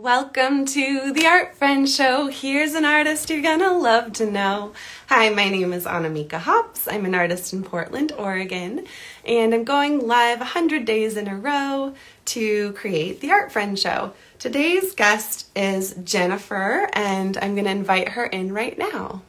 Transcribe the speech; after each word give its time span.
Welcome 0.00 0.64
to 0.64 1.12
the 1.12 1.26
Art 1.26 1.54
Friend 1.56 1.86
Show. 1.86 2.28
Here's 2.28 2.72
an 2.72 2.86
artist 2.86 3.28
you're 3.28 3.42
gonna 3.42 3.76
love 3.76 4.14
to 4.14 4.24
know. 4.24 4.72
Hi, 5.08 5.28
my 5.28 5.50
name 5.50 5.74
is 5.74 5.84
Annamieka 5.84 6.38
Hops. 6.38 6.88
I'm 6.88 7.04
an 7.04 7.14
artist 7.14 7.52
in 7.52 7.62
Portland, 7.62 8.10
Oregon, 8.16 8.86
and 9.26 9.52
I'm 9.52 9.64
going 9.64 10.06
live 10.06 10.38
100 10.38 10.86
days 10.86 11.18
in 11.18 11.28
a 11.28 11.36
row 11.36 11.92
to 12.24 12.72
create 12.72 13.20
the 13.20 13.30
Art 13.30 13.52
Friend 13.52 13.78
Show. 13.78 14.14
Today's 14.38 14.94
guest 14.94 15.50
is 15.54 15.92
Jennifer, 16.02 16.88
and 16.94 17.36
I'm 17.36 17.54
gonna 17.54 17.68
invite 17.68 18.08
her 18.10 18.24
in 18.24 18.54
right 18.54 18.78
now. 18.78 19.20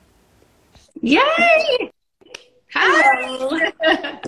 Yay! 1.01 1.91
Hi! 2.73 3.73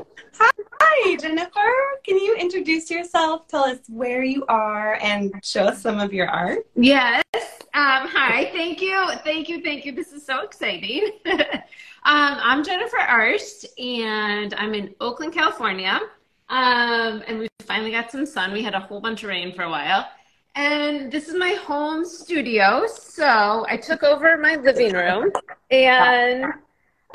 Hi, 0.40 1.16
Jennifer. 1.16 1.72
Can 2.04 2.16
you 2.16 2.34
introduce 2.36 2.90
yourself? 2.90 3.46
Tell 3.48 3.64
us 3.64 3.78
where 3.88 4.22
you 4.22 4.44
are 4.48 4.94
and 5.02 5.32
show 5.42 5.64
us 5.64 5.82
some 5.82 6.00
of 6.00 6.12
your 6.12 6.28
art. 6.28 6.66
Yes. 6.74 7.22
Um, 7.34 8.08
hi. 8.08 8.50
Thank 8.52 8.80
you. 8.80 9.12
Thank 9.22 9.48
you. 9.48 9.62
Thank 9.62 9.84
you. 9.84 9.92
This 9.92 10.12
is 10.12 10.24
so 10.24 10.40
exciting. 10.42 11.10
um, 11.26 11.60
I'm 12.04 12.64
Jennifer 12.64 12.98
Arzt, 12.98 13.66
and 13.78 14.54
I'm 14.54 14.74
in 14.74 14.94
Oakland, 15.00 15.32
California. 15.32 16.00
Um, 16.48 17.22
and 17.28 17.38
we 17.38 17.48
finally 17.60 17.90
got 17.90 18.10
some 18.10 18.26
sun. 18.26 18.52
We 18.52 18.62
had 18.62 18.74
a 18.74 18.80
whole 18.80 19.00
bunch 19.00 19.22
of 19.22 19.28
rain 19.28 19.54
for 19.54 19.62
a 19.62 19.70
while. 19.70 20.08
And 20.56 21.12
this 21.12 21.28
is 21.28 21.34
my 21.34 21.50
home 21.50 22.04
studio. 22.04 22.86
So 22.88 23.64
I 23.68 23.76
took 23.76 24.02
over 24.02 24.36
my 24.36 24.56
living 24.56 24.92
room 24.94 25.30
and 25.70 26.46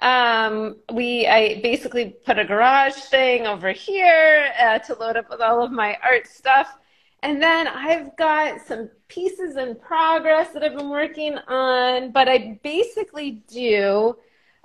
um, 0.02 0.78
we 0.94 1.28
I 1.28 1.62
basically 1.62 2.16
put 2.26 2.38
a 2.38 2.46
garage 2.46 2.96
thing 2.96 3.48
over 3.48 3.72
here 3.72 4.52
uh, 4.60 4.80
to 4.80 4.96
load 4.96 5.18
up 5.18 5.30
with 5.30 5.42
all 5.42 5.64
of 5.64 5.72
my 5.72 5.98
art 6.04 6.28
stuff. 6.28 6.78
And 7.24 7.42
then 7.42 7.68
I've 7.68 8.16
got 8.18 8.62
some 8.62 8.90
pieces 9.08 9.56
in 9.56 9.76
progress 9.76 10.52
that 10.52 10.64
I've 10.64 10.76
been 10.76 10.90
working 10.90 11.38
on, 11.48 12.12
but 12.12 12.30
I 12.30 12.60
basically 12.62 13.44
do 13.48 14.16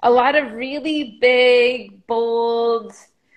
a 0.03 0.11
lot 0.11 0.35
of 0.35 0.53
really 0.53 1.19
big, 1.21 2.07
bold 2.07 2.93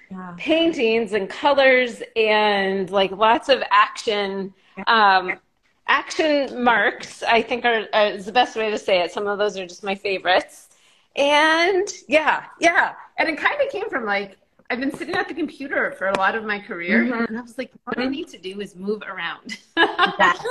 yeah. 0.09 0.33
paintings 0.38 1.13
and 1.13 1.30
colors 1.30 2.02
and 2.16 2.89
like 2.89 3.11
lots 3.11 3.50
of 3.50 3.63
action. 3.72 4.53
Um, 4.88 5.39
action 5.88 6.63
marks, 6.63 7.23
I 7.23 7.41
think, 7.41 7.66
are, 7.66 7.85
are, 7.94 8.07
is 8.07 8.25
the 8.25 8.31
best 8.31 8.55
way 8.55 8.72
to 8.72 8.78
say 8.78 9.02
it. 9.02 9.11
Some 9.11 9.28
of 9.28 9.38
those 9.38 9.57
are 9.57 9.67
just 9.67 9.83
my 9.83 9.95
favorites. 9.95 10.69
And 11.16 11.88
yeah, 12.08 12.45
yeah. 12.59 12.94
And 13.17 13.30
it 13.30 13.38
kind 13.38 13.61
of 13.61 13.72
came 13.72 13.89
from 13.89 14.06
like, 14.06 14.38
I've 14.69 14.80
been 14.80 14.95
sitting 14.95 15.16
at 15.16 15.28
the 15.28 15.33
computer 15.33 15.92
for 15.92 16.08
a 16.08 16.17
lot 16.17 16.36
of 16.36 16.44
my 16.44 16.59
career. 16.59 17.03
Mm-hmm. 17.03 17.25
And 17.25 17.38
I 17.38 17.42
was 17.42 17.58
like, 17.58 17.72
what 17.83 18.00
I 18.00 18.08
need 18.08 18.28
to 18.30 18.38
do 18.38 18.59
is 18.59 18.75
move 18.75 19.03
around. 19.03 19.59
yes. 19.78 20.45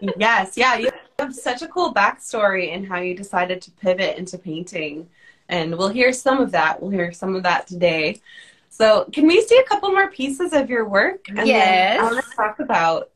yes. 0.16 0.56
Yeah. 0.56 0.78
You 0.78 0.90
have 1.18 1.34
such 1.34 1.62
a 1.62 1.68
cool 1.68 1.92
backstory 1.92 2.72
in 2.72 2.84
how 2.84 2.98
you 2.98 3.14
decided 3.14 3.60
to 3.62 3.70
pivot 3.72 4.16
into 4.16 4.38
painting. 4.38 5.08
And 5.50 5.76
we'll 5.76 5.88
hear 5.88 6.12
some 6.12 6.40
of 6.40 6.50
that. 6.52 6.80
We'll 6.80 6.90
hear 6.90 7.12
some 7.12 7.34
of 7.34 7.42
that 7.42 7.66
today. 7.66 8.20
So, 8.70 9.08
can 9.12 9.26
we 9.26 9.40
see 9.42 9.58
a 9.58 9.64
couple 9.64 9.90
more 9.90 10.10
pieces 10.10 10.52
of 10.52 10.70
your 10.70 10.86
work? 10.86 11.26
And 11.28 11.46
yes. 11.48 11.98
I 11.98 12.04
want 12.04 12.24
to 12.24 12.36
talk 12.36 12.60
about 12.60 13.10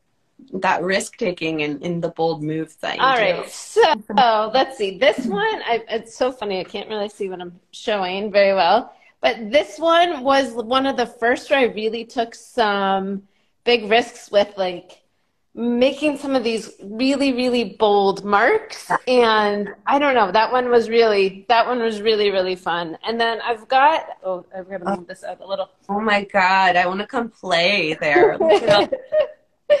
that 0.53 0.83
risk 0.83 1.17
taking 1.17 1.63
and 1.63 1.81
in 1.81 2.01
the 2.01 2.09
bold 2.09 2.43
moves 2.43 2.75
that 2.77 2.97
you 2.97 3.01
All 3.01 3.15
do. 3.15 3.21
right, 3.21 3.49
so 3.49 4.51
let's 4.53 4.77
see. 4.77 4.97
This 4.97 5.25
one, 5.25 5.61
I, 5.63 5.83
it's 5.89 6.15
so 6.15 6.31
funny. 6.31 6.59
I 6.59 6.63
can't 6.63 6.89
really 6.89 7.09
see 7.09 7.29
what 7.29 7.41
I'm 7.41 7.59
showing 7.71 8.31
very 8.31 8.53
well, 8.53 8.93
but 9.21 9.51
this 9.51 9.79
one 9.79 10.23
was 10.23 10.53
one 10.53 10.85
of 10.85 10.97
the 10.97 11.05
first 11.05 11.49
where 11.49 11.59
I 11.59 11.65
really 11.65 12.05
took 12.05 12.35
some 12.35 13.23
big 13.63 13.89
risks 13.89 14.31
with 14.31 14.53
like 14.57 15.03
making 15.55 16.17
some 16.17 16.35
of 16.35 16.43
these 16.43 16.71
really 16.81 17.31
really 17.31 17.75
bold 17.77 18.25
marks 18.25 18.89
and 19.07 19.69
i 19.85 19.99
don't 19.99 20.15
know 20.15 20.31
that 20.31 20.51
one 20.51 20.67
was 20.69 20.89
really 20.89 21.45
that 21.47 21.67
one 21.67 21.79
was 21.79 22.01
really 22.01 22.31
really 22.31 22.55
fun 22.55 22.97
and 23.05 23.21
then 23.21 23.39
i've 23.41 23.67
got 23.67 24.17
oh 24.23 24.43
i've 24.57 24.67
got 24.67 24.79
to 24.79 24.97
move 24.97 25.07
this 25.07 25.23
out 25.23 25.39
a 25.41 25.45
little 25.47 25.69
oh 25.89 25.99
my 25.99 26.23
god 26.23 26.75
i 26.75 26.87
want 26.87 26.99
to 26.99 27.05
come 27.05 27.29
play 27.29 27.95
there 28.01 28.35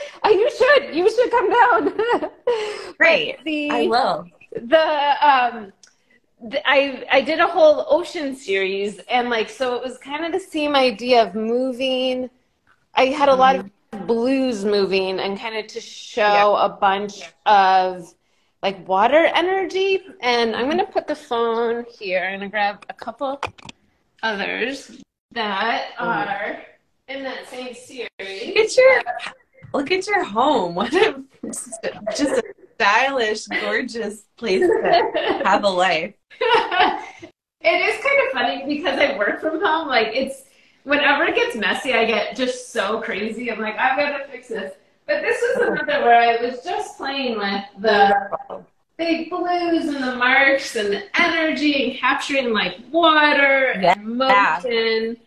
you 0.25 0.49
should. 0.57 0.95
You 0.95 1.09
should 1.09 1.31
come 1.31 1.49
down. 1.49 2.29
Great. 2.97 3.43
The, 3.43 3.71
I 3.71 3.87
will. 3.87 4.27
The 4.51 5.27
um, 5.27 5.73
the, 6.49 6.61
I 6.67 7.05
I 7.11 7.21
did 7.21 7.39
a 7.39 7.47
whole 7.47 7.85
ocean 7.89 8.35
series, 8.35 8.99
and 9.09 9.29
like 9.29 9.49
so, 9.49 9.75
it 9.75 9.83
was 9.83 9.97
kind 9.97 10.25
of 10.25 10.31
the 10.31 10.39
same 10.39 10.75
idea 10.75 11.23
of 11.23 11.35
moving. 11.35 12.29
I 12.95 13.05
had 13.05 13.29
a 13.29 13.35
lot 13.35 13.55
of 13.55 13.65
mm-hmm. 13.65 14.05
blues 14.05 14.65
moving, 14.65 15.19
and 15.19 15.39
kind 15.39 15.57
of 15.57 15.67
to 15.67 15.81
show 15.81 16.21
yeah. 16.21 16.65
a 16.65 16.69
bunch 16.69 17.21
of 17.45 18.13
like 18.61 18.87
water 18.87 19.25
energy. 19.33 20.03
And 20.21 20.55
I'm 20.55 20.69
gonna 20.69 20.85
put 20.85 21.07
the 21.07 21.15
phone 21.15 21.85
here 21.99 22.23
and 22.23 22.49
grab 22.51 22.85
a 22.89 22.93
couple 22.93 23.41
others 24.21 25.01
that 25.31 25.91
are 25.97 26.61
in 27.07 27.23
that 27.23 27.47
same 27.47 27.73
series. 27.73 28.09
Get 28.19 28.77
your 28.77 29.01
look 29.73 29.91
at 29.91 30.07
your 30.07 30.23
home. 30.23 30.75
What 30.75 30.93
a 30.93 31.21
just 31.43 32.31
a 32.31 32.43
stylish, 32.75 33.47
gorgeous 33.47 34.23
place 34.37 34.61
to 34.61 35.41
have 35.45 35.63
a 35.63 35.69
life. 35.69 36.13
it 36.41 37.67
is 37.67 38.03
kind 38.03 38.27
of 38.27 38.33
funny 38.33 38.75
because 38.75 38.99
I 38.99 39.17
work 39.17 39.41
from 39.41 39.63
home. 39.63 39.87
Like 39.87 40.09
it's 40.13 40.43
whenever 40.83 41.23
it 41.25 41.35
gets 41.35 41.55
messy, 41.55 41.93
I 41.93 42.05
get 42.05 42.35
just 42.35 42.71
so 42.71 43.01
crazy. 43.01 43.51
I'm 43.51 43.59
like, 43.59 43.77
I've 43.77 43.97
got 43.97 44.17
to 44.17 44.27
fix 44.27 44.49
this. 44.49 44.73
But 45.05 45.21
this 45.21 45.41
was 45.41 45.67
another 45.67 46.03
where 46.03 46.21
I 46.21 46.41
was 46.41 46.63
just 46.63 46.97
playing 46.97 47.37
with 47.37 47.63
the 47.79 48.65
big 48.97 49.29
blues 49.29 49.85
and 49.85 50.03
the 50.03 50.15
marks 50.15 50.75
and 50.75 50.93
the 50.93 51.03
energy 51.19 51.89
and 51.89 51.99
capturing 51.99 52.53
like 52.53 52.77
water 52.91 53.73
yeah. 53.81 53.95
and 53.97 54.17
motion 54.17 55.17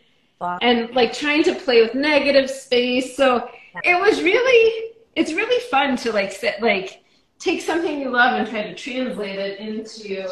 and 0.62 0.94
like 0.94 1.12
trying 1.12 1.42
to 1.44 1.54
play 1.54 1.82
with 1.82 1.94
negative 1.94 2.48
space. 2.48 3.16
So 3.16 3.50
it 3.84 4.00
was 4.00 4.22
really 4.22 4.92
it's 5.14 5.32
really 5.32 5.60
fun 5.70 5.96
to 5.96 6.12
like 6.12 6.32
sit 6.32 6.60
like 6.60 7.02
take 7.38 7.60
something 7.60 8.00
you 8.00 8.10
love 8.10 8.38
and 8.38 8.48
try 8.48 8.62
to 8.62 8.74
translate 8.74 9.38
it 9.38 9.58
into 9.58 10.26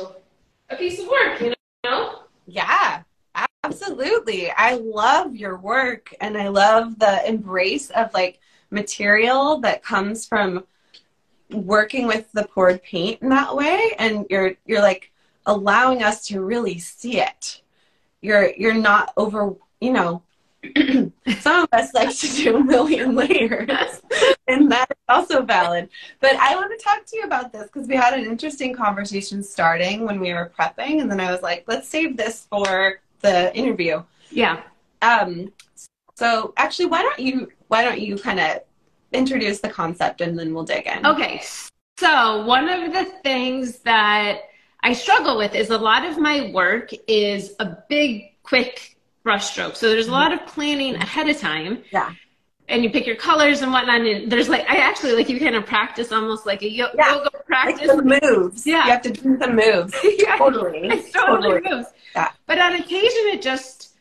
a 0.70 0.76
piece 0.76 0.98
of 1.00 1.08
work 1.08 1.40
you 1.40 1.54
know? 1.84 2.20
Yeah 2.46 3.02
absolutely. 3.64 4.50
I 4.50 4.74
love 4.74 5.34
your 5.34 5.56
work 5.56 6.14
and 6.20 6.36
i 6.36 6.48
love 6.48 6.98
the 6.98 7.26
embrace 7.28 7.90
of 7.90 8.12
like 8.12 8.38
material 8.70 9.60
that 9.60 9.82
comes 9.82 10.26
from 10.26 10.64
working 11.50 12.06
with 12.06 12.30
the 12.32 12.46
poured 12.46 12.82
paint 12.82 13.22
in 13.22 13.28
that 13.30 13.54
way 13.54 13.94
and 13.98 14.26
you're 14.28 14.54
you're 14.66 14.82
like 14.82 15.12
allowing 15.46 16.02
us 16.02 16.26
to 16.26 16.42
really 16.42 16.78
see 16.78 17.20
it. 17.20 17.62
You're 18.20 18.52
you're 18.56 18.74
not 18.74 19.12
over 19.16 19.54
you 19.80 19.92
know 19.92 20.22
some 21.40 21.64
of 21.64 21.68
us 21.72 21.92
like 21.94 22.16
to 22.16 22.28
do 22.28 22.56
a 22.56 22.64
million 22.64 23.14
layers, 23.14 24.02
and 24.48 24.70
that 24.70 24.90
is 24.90 24.96
also 25.08 25.42
valid. 25.42 25.88
But 26.20 26.36
I 26.36 26.54
want 26.54 26.78
to 26.78 26.84
talk 26.84 27.04
to 27.06 27.16
you 27.16 27.22
about 27.24 27.52
this 27.52 27.64
because 27.64 27.88
we 27.88 27.96
had 27.96 28.14
an 28.14 28.24
interesting 28.24 28.74
conversation 28.74 29.42
starting 29.42 30.04
when 30.04 30.20
we 30.20 30.32
were 30.32 30.52
prepping, 30.58 31.00
and 31.00 31.10
then 31.10 31.20
I 31.20 31.30
was 31.30 31.42
like, 31.42 31.64
let's 31.66 31.88
save 31.88 32.16
this 32.16 32.46
for 32.50 33.00
the 33.20 33.54
interview. 33.56 34.02
Yeah. 34.30 34.62
Um. 35.02 35.52
So 36.16 36.54
actually, 36.56 36.86
why 36.86 37.02
don't 37.02 37.18
you 37.18 37.50
why 37.68 37.82
don't 37.82 38.00
you 38.00 38.16
kind 38.16 38.40
of 38.40 38.60
introduce 39.12 39.60
the 39.60 39.68
concept 39.68 40.20
and 40.20 40.38
then 40.38 40.52
we'll 40.52 40.64
dig 40.64 40.86
in. 40.86 41.06
Okay. 41.06 41.42
So 41.98 42.44
one 42.44 42.68
of 42.68 42.92
the 42.92 43.04
things 43.22 43.78
that 43.80 44.42
I 44.82 44.92
struggle 44.92 45.38
with 45.38 45.54
is 45.54 45.70
a 45.70 45.78
lot 45.78 46.04
of 46.04 46.18
my 46.18 46.50
work 46.50 46.90
is 47.06 47.54
a 47.60 47.76
big, 47.88 48.32
quick 48.42 48.93
brushstroke. 49.24 49.76
So 49.76 49.88
there's 49.88 50.08
a 50.08 50.12
lot 50.12 50.32
of 50.32 50.40
mm-hmm. 50.40 50.50
planning 50.50 50.94
ahead 50.96 51.28
of 51.28 51.38
time. 51.38 51.82
Yeah. 51.90 52.12
And 52.68 52.82
you 52.82 52.90
pick 52.90 53.06
your 53.06 53.16
colors 53.16 53.60
and 53.60 53.72
whatnot. 53.72 54.00
And 54.00 54.30
there's 54.30 54.48
like, 54.48 54.62
I 54.68 54.76
actually 54.76 55.12
like 55.12 55.28
you 55.28 55.38
kind 55.38 55.54
of 55.54 55.66
practice 55.66 56.12
almost 56.12 56.46
like 56.46 56.62
a 56.62 56.70
yo- 56.70 56.88
yeah. 56.94 57.14
yoga 57.14 57.30
practice. 57.46 57.88
Like 57.88 57.96
the 57.98 58.20
moves. 58.20 58.66
Yeah. 58.66 58.84
You 58.84 58.90
have 58.90 59.02
to 59.02 59.10
do 59.10 59.36
the 59.36 59.48
moves. 59.48 59.94
yeah. 60.18 60.36
Totally. 60.36 60.88
It's 60.90 61.10
totally, 61.10 61.60
totally 61.60 61.76
moves. 61.76 61.88
Yeah. 62.14 62.30
But 62.46 62.58
on 62.58 62.74
occasion, 62.74 63.22
it 63.26 63.42
just 63.42 63.96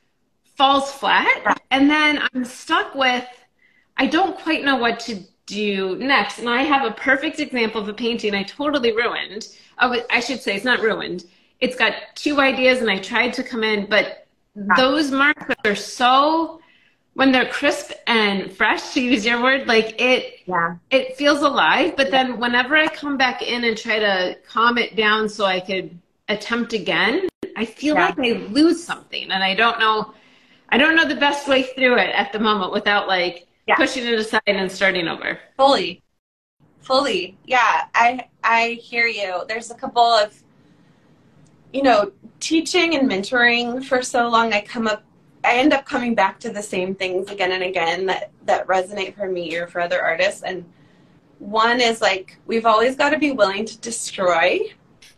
falls 0.55 0.91
flat. 0.91 1.41
Yeah. 1.43 1.55
And 1.71 1.89
then 1.89 2.23
I'm 2.33 2.45
stuck 2.45 2.95
with, 2.95 3.25
I 3.97 4.07
don't 4.07 4.37
quite 4.37 4.63
know 4.63 4.77
what 4.77 4.99
to 5.01 5.19
do 5.45 5.97
next. 5.97 6.39
And 6.39 6.49
I 6.49 6.61
have 6.61 6.85
a 6.85 6.91
perfect 6.91 7.39
example 7.39 7.81
of 7.81 7.89
a 7.89 7.93
painting 7.93 8.33
I 8.33 8.43
totally 8.43 8.95
ruined. 8.95 9.49
Oh, 9.79 9.99
I 10.09 10.21
should 10.21 10.41
say 10.41 10.55
it's 10.55 10.63
not 10.63 10.79
ruined 10.79 11.25
it's 11.63 11.77
got 11.77 11.93
two 12.15 12.41
ideas 12.41 12.81
and 12.81 12.91
I 12.91 12.97
tried 12.97 13.31
to 13.35 13.43
come 13.43 13.63
in, 13.63 13.85
but 13.85 14.22
Mm-hmm. 14.55 14.79
those 14.79 15.09
marks 15.09 15.45
are 15.65 15.73
so 15.75 16.61
when 17.15 17.31
they're 17.31 17.49
crisp 17.49 17.91
and 18.05 18.51
fresh 18.51 18.93
to 18.93 19.01
use 19.01 19.25
your 19.25 19.41
word 19.41 19.65
like 19.67 19.99
it 19.99 20.41
Yeah. 20.45 20.75
it 20.91 21.17
feels 21.17 21.41
alive 21.41 21.95
but 21.97 22.11
then 22.11 22.39
whenever 22.39 22.75
i 22.77 22.85
come 22.87 23.17
back 23.17 23.41
in 23.41 23.63
and 23.63 23.75
try 23.75 23.97
to 23.97 24.37
calm 24.47 24.77
it 24.77 24.95
down 24.95 25.27
so 25.27 25.45
i 25.45 25.59
could 25.59 25.97
attempt 26.29 26.73
again 26.73 27.27
i 27.57 27.65
feel 27.65 27.95
Yeah. 27.95 28.05
like 28.15 28.19
i 28.19 28.33
lose 28.49 28.83
something 28.83 29.31
and 29.31 29.43
i 29.43 29.55
don't 29.55 29.79
know 29.79 30.13
i 30.69 30.77
don't 30.77 30.95
know 30.95 31.07
the 31.07 31.15
best 31.15 31.47
way 31.47 31.63
through 31.63 31.97
it 31.97 32.11
at 32.13 32.31
the 32.31 32.39
moment 32.39 32.71
without 32.71 33.07
like 33.07 33.47
pushing 33.75 34.05
it 34.05 34.13
aside 34.13 34.41
and 34.45 34.71
starting 34.71 35.07
over 35.07 35.39
Fully. 35.57 36.03
Fully. 36.81 37.37
Yeah, 37.45 37.85
I 37.95 38.27
I 38.43 38.77
hear 38.83 39.07
you. 39.07 39.45
There's 39.47 39.71
a 39.71 39.75
couple 39.75 40.03
of 40.03 40.42
you 41.73 41.83
know, 41.83 42.11
teaching 42.39 42.95
and 42.95 43.09
mentoring 43.09 43.83
for 43.83 44.01
so 44.01 44.29
long 44.29 44.53
I 44.53 44.61
come 44.61 44.87
up 44.87 45.03
I 45.45 45.55
end 45.55 45.73
up 45.73 45.85
coming 45.85 46.15
back 46.15 46.39
to 46.41 46.49
the 46.49 46.63
same 46.63 46.95
things 46.95 47.29
again 47.29 47.51
and 47.51 47.63
again 47.63 48.05
that 48.05 48.31
that 48.45 48.65
resonate 48.67 49.15
for 49.15 49.27
me 49.27 49.55
or 49.57 49.67
for 49.67 49.81
other 49.81 50.01
artists 50.01 50.43
and 50.43 50.63
one 51.39 51.81
is 51.81 52.01
like 52.01 52.37
we've 52.45 52.65
always 52.65 52.95
got 52.95 53.09
to 53.09 53.17
be 53.17 53.31
willing 53.31 53.65
to 53.65 53.77
destroy 53.79 54.59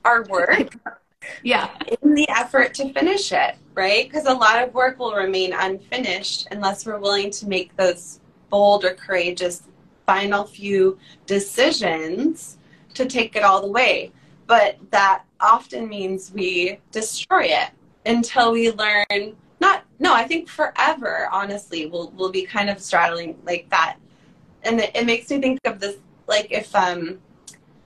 our 0.03 0.23
work 0.23 0.75
yeah 1.43 1.69
in 2.01 2.13
the 2.13 2.27
effort 2.29 2.73
to 2.75 2.91
finish 2.93 3.31
it, 3.31 3.55
right? 3.73 4.07
Because 4.07 4.25
a 4.25 4.33
lot 4.33 4.61
of 4.61 4.73
work 4.73 4.99
will 4.99 5.15
remain 5.15 5.53
unfinished 5.53 6.47
unless 6.51 6.85
we're 6.85 6.99
willing 6.99 7.31
to 7.31 7.47
make 7.47 7.75
those 7.75 8.19
bold 8.49 8.85
or 8.85 8.93
courageous 8.93 9.63
final 10.05 10.45
few 10.45 10.97
decisions 11.25 12.57
to 12.93 13.05
take 13.05 13.35
it 13.35 13.43
all 13.43 13.61
the 13.61 13.67
way. 13.67 14.11
But 14.47 14.77
that 14.91 15.23
often 15.45 15.87
means 15.87 16.31
we 16.33 16.79
destroy 16.91 17.43
it 17.43 17.69
until 18.05 18.51
we 18.51 18.71
learn 18.71 19.35
not 19.61 19.83
no, 19.99 20.13
I 20.13 20.25
think 20.25 20.49
forever, 20.49 21.29
honestly, 21.31 21.85
we'll 21.85 22.11
we'll 22.15 22.31
be 22.31 22.43
kind 22.43 22.69
of 22.69 22.79
straddling 22.79 23.37
like 23.45 23.69
that. 23.69 23.97
And 24.63 24.79
it, 24.79 24.91
it 24.95 25.05
makes 25.05 25.29
me 25.29 25.39
think 25.39 25.59
of 25.65 25.79
this 25.79 25.95
like 26.27 26.51
if 26.51 26.75
um 26.75 27.19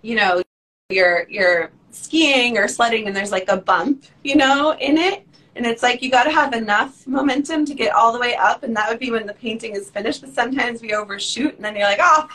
you 0.02 0.16
know 0.16 0.42
you're 0.90 1.28
you're 1.30 1.72
skiing 1.92 2.58
or 2.58 2.68
sledding 2.68 3.08
and 3.08 3.16
there's 3.16 3.32
like 3.32 3.50
a 3.50 3.58
bump, 3.58 4.06
you 4.24 4.36
know, 4.36 4.76
in 4.80 4.98
it. 4.98 5.26
And 5.56 5.66
it's 5.66 5.84
like 5.84 6.02
you 6.02 6.10
got 6.10 6.24
to 6.24 6.32
have 6.32 6.54
enough 6.54 7.06
momentum 7.06 7.66
to 7.66 7.74
get 7.74 7.94
all 7.94 8.14
the 8.14 8.20
way 8.20 8.34
up, 8.36 8.64
and 8.64 8.74
that 8.78 8.88
would 8.88 9.00
be 9.00 9.12
when 9.12 9.26
the 9.26 9.34
painting 9.34 9.76
is 9.76 9.90
finished. 9.90 10.22
But 10.22 10.34
sometimes 10.34 10.82
we 10.82 10.94
overshoot, 10.94 11.56
and 11.56 11.66
then 11.66 11.76
you're 11.76 11.86
like, 11.86 12.00
oh, 12.02 12.30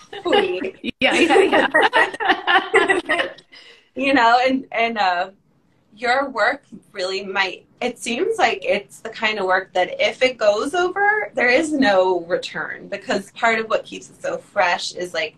yeah 1.01 1.15
yeah 1.15 1.69
yeah 3.09 3.29
you 3.95 4.15
know, 4.15 4.39
and 4.45 4.67
and 4.73 4.99
uh, 4.99 5.31
your 5.97 6.31
work 6.31 6.65
really 6.93 7.25
might. 7.25 7.67
It 7.81 7.99
seems 7.99 8.39
like 8.39 8.65
it's 8.65 9.01
the 9.01 9.11
kind 9.11 9.39
of 9.39 9.47
work 9.47 9.73
that 9.75 10.01
if 10.01 10.23
it 10.23 10.39
goes 10.39 10.75
over, 10.75 11.31
there 11.35 11.49
is 11.49 11.73
no 11.73 12.21
return 12.21 12.89
because 12.89 13.31
part 13.33 13.59
of 13.59 13.69
what 13.69 13.85
keeps 13.85 14.11
it 14.11 14.21
so 14.21 14.39
fresh 14.39 14.93
is 14.93 15.13
like 15.13 15.37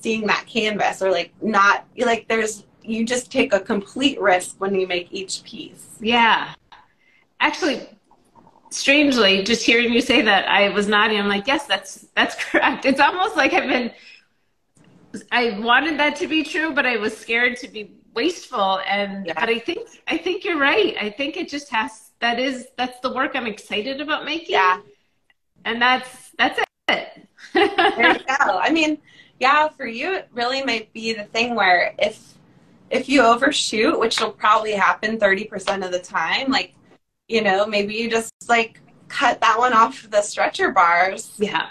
seeing 0.00 0.26
that 0.26 0.46
canvas 0.46 1.00
or 1.02 1.10
like 1.10 1.32
not 1.42 1.86
like 1.96 2.28
there's 2.28 2.64
you 2.82 3.04
just 3.04 3.32
take 3.32 3.52
a 3.54 3.60
complete 3.60 4.20
risk 4.20 4.56
when 4.58 4.74
you 4.74 4.86
make 4.86 5.08
each 5.10 5.42
piece. 5.42 5.96
Yeah. 6.00 6.54
Actually, 7.40 7.88
strangely, 8.70 9.42
just 9.42 9.64
hearing 9.64 9.92
you 9.92 10.00
say 10.00 10.22
that, 10.22 10.48
I 10.48 10.68
was 10.70 10.86
nodding. 10.86 11.18
I'm 11.18 11.28
like, 11.28 11.46
yes, 11.46 11.66
that's 11.66 12.06
that's 12.14 12.34
correct. 12.44 12.84
It's 12.84 13.00
almost 13.00 13.36
like 13.36 13.52
I've 13.52 13.68
been. 13.68 13.90
I 15.32 15.58
wanted 15.60 15.98
that 15.98 16.16
to 16.16 16.26
be 16.26 16.42
true, 16.44 16.72
but 16.72 16.86
I 16.86 16.96
was 16.96 17.16
scared 17.16 17.56
to 17.58 17.68
be 17.68 17.92
wasteful. 18.14 18.80
And 18.86 19.26
Yeah. 19.26 19.34
but 19.38 19.48
I 19.48 19.58
think 19.58 19.88
I 20.08 20.18
think 20.18 20.44
you're 20.44 20.58
right. 20.58 20.96
I 21.00 21.10
think 21.10 21.36
it 21.36 21.48
just 21.48 21.68
has. 21.70 22.10
That 22.20 22.38
is 22.38 22.68
that's 22.76 23.00
the 23.00 23.12
work 23.12 23.32
I'm 23.34 23.46
excited 23.46 24.00
about 24.00 24.24
making. 24.24 24.52
Yeah, 24.52 24.80
And 25.64 25.80
that's 25.82 26.30
that's 26.38 26.58
it. 26.88 27.28
there 27.54 28.08
you 28.08 28.18
go. 28.20 28.58
I 28.58 28.70
mean, 28.70 28.98
yeah, 29.40 29.68
for 29.68 29.86
you, 29.86 30.14
it 30.14 30.28
really 30.32 30.62
might 30.64 30.92
be 30.92 31.12
the 31.12 31.24
thing 31.24 31.54
where 31.54 31.94
if 31.98 32.34
if 32.90 33.08
you 33.08 33.22
overshoot, 33.22 33.98
which 33.98 34.20
will 34.20 34.32
probably 34.32 34.72
happen 34.72 35.18
thirty 35.18 35.44
percent 35.44 35.84
of 35.84 35.92
the 35.92 35.98
time, 36.00 36.50
like 36.50 36.74
you 37.28 37.42
know, 37.42 37.66
maybe 37.66 37.94
you 37.94 38.10
just 38.10 38.32
like 38.48 38.80
cut 39.08 39.40
that 39.40 39.58
one 39.58 39.72
off 39.72 40.08
the 40.10 40.22
stretcher 40.22 40.70
bars, 40.72 41.32
yeah. 41.38 41.70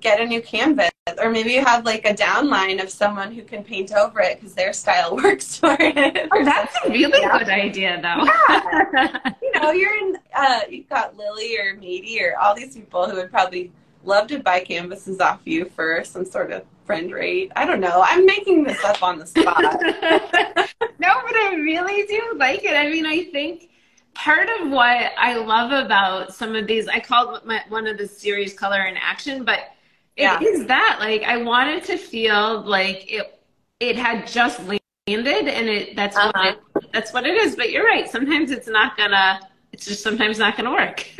get 0.00 0.20
a 0.20 0.26
new 0.26 0.40
canvas, 0.42 0.90
or 1.22 1.28
maybe 1.30 1.52
you 1.52 1.62
have 1.62 1.84
like 1.84 2.06
a 2.06 2.14
downline 2.14 2.82
of 2.82 2.88
someone 2.88 3.30
who 3.30 3.42
can 3.42 3.62
paint 3.62 3.92
over 3.92 4.20
it 4.20 4.40
because 4.40 4.54
their 4.54 4.72
style 4.72 5.16
works 5.22 5.58
for 5.58 5.76
it. 5.78 6.28
Oh, 6.32 6.44
that's 6.44 6.74
a 6.84 6.88
really 6.88 7.20
Yeah. 7.20 7.38
good 7.38 7.48
idea, 7.50 8.00
though. 8.00 8.24
Yeah. 8.24 9.34
you 9.42 9.60
know, 9.60 9.70
you're 9.70 9.94
in. 9.98 10.16
Uh, 10.34 10.60
you've 10.70 10.88
got 10.88 11.14
Lily 11.16 11.58
or 11.58 11.76
Mady 11.76 12.22
or 12.22 12.38
all 12.38 12.54
these 12.54 12.74
people 12.74 13.08
who 13.08 13.16
would 13.16 13.30
probably 13.30 13.70
love 14.02 14.28
to 14.28 14.38
buy 14.38 14.60
canvases 14.60 15.20
off 15.20 15.40
you 15.44 15.66
for 15.66 16.02
some 16.04 16.24
sort 16.24 16.50
of 16.52 16.62
friend 16.86 17.12
rate. 17.12 17.52
I 17.54 17.66
don't 17.66 17.80
know. 17.80 18.02
I'm 18.06 18.24
making 18.24 18.64
this 18.64 18.82
up 18.82 19.02
on 19.02 19.18
the 19.18 19.26
spot. 19.26 19.62
no, 19.82 20.68
but 20.98 21.36
I 21.36 21.54
really 21.56 22.06
do 22.06 22.32
like 22.36 22.64
it. 22.64 22.74
I 22.74 22.88
mean, 22.90 23.04
I 23.04 23.24
think 23.24 23.68
part 24.14 24.48
of 24.60 24.70
what 24.70 25.12
I 25.18 25.36
love 25.36 25.70
about 25.84 26.34
some 26.34 26.54
of 26.54 26.66
these, 26.66 26.88
I 26.88 26.98
called 27.00 27.44
my, 27.44 27.62
one 27.68 27.86
of 27.86 27.98
the 27.98 28.06
series 28.08 28.54
color 28.54 28.82
in 28.86 28.96
action, 28.96 29.44
but 29.44 29.73
it 30.16 30.40
is 30.42 30.60
Yeah. 30.60 30.66
that 30.66 30.96
like 31.00 31.22
I 31.22 31.38
wanted 31.38 31.84
to 31.84 31.96
feel 31.96 32.62
like 32.62 33.10
it 33.12 33.40
it 33.80 33.96
had 33.96 34.26
just 34.26 34.60
landed 34.60 35.48
and 35.48 35.68
it 35.68 35.96
that's 35.96 36.16
Uh-huh. 36.16 36.30
what 36.34 36.44
it, 36.46 36.58
that's 36.92 37.12
what 37.12 37.26
it 37.26 37.34
is. 37.34 37.56
But 37.56 37.70
you're 37.72 37.84
right. 37.84 38.08
Sometimes 38.10 38.50
it's 38.50 38.68
not 38.68 38.96
gonna. 38.96 39.40
It's 39.72 39.86
just 39.86 40.02
sometimes 40.02 40.38
not 40.38 40.56
gonna 40.56 40.70
work. 40.72 41.06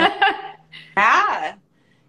yeah, 0.96 1.54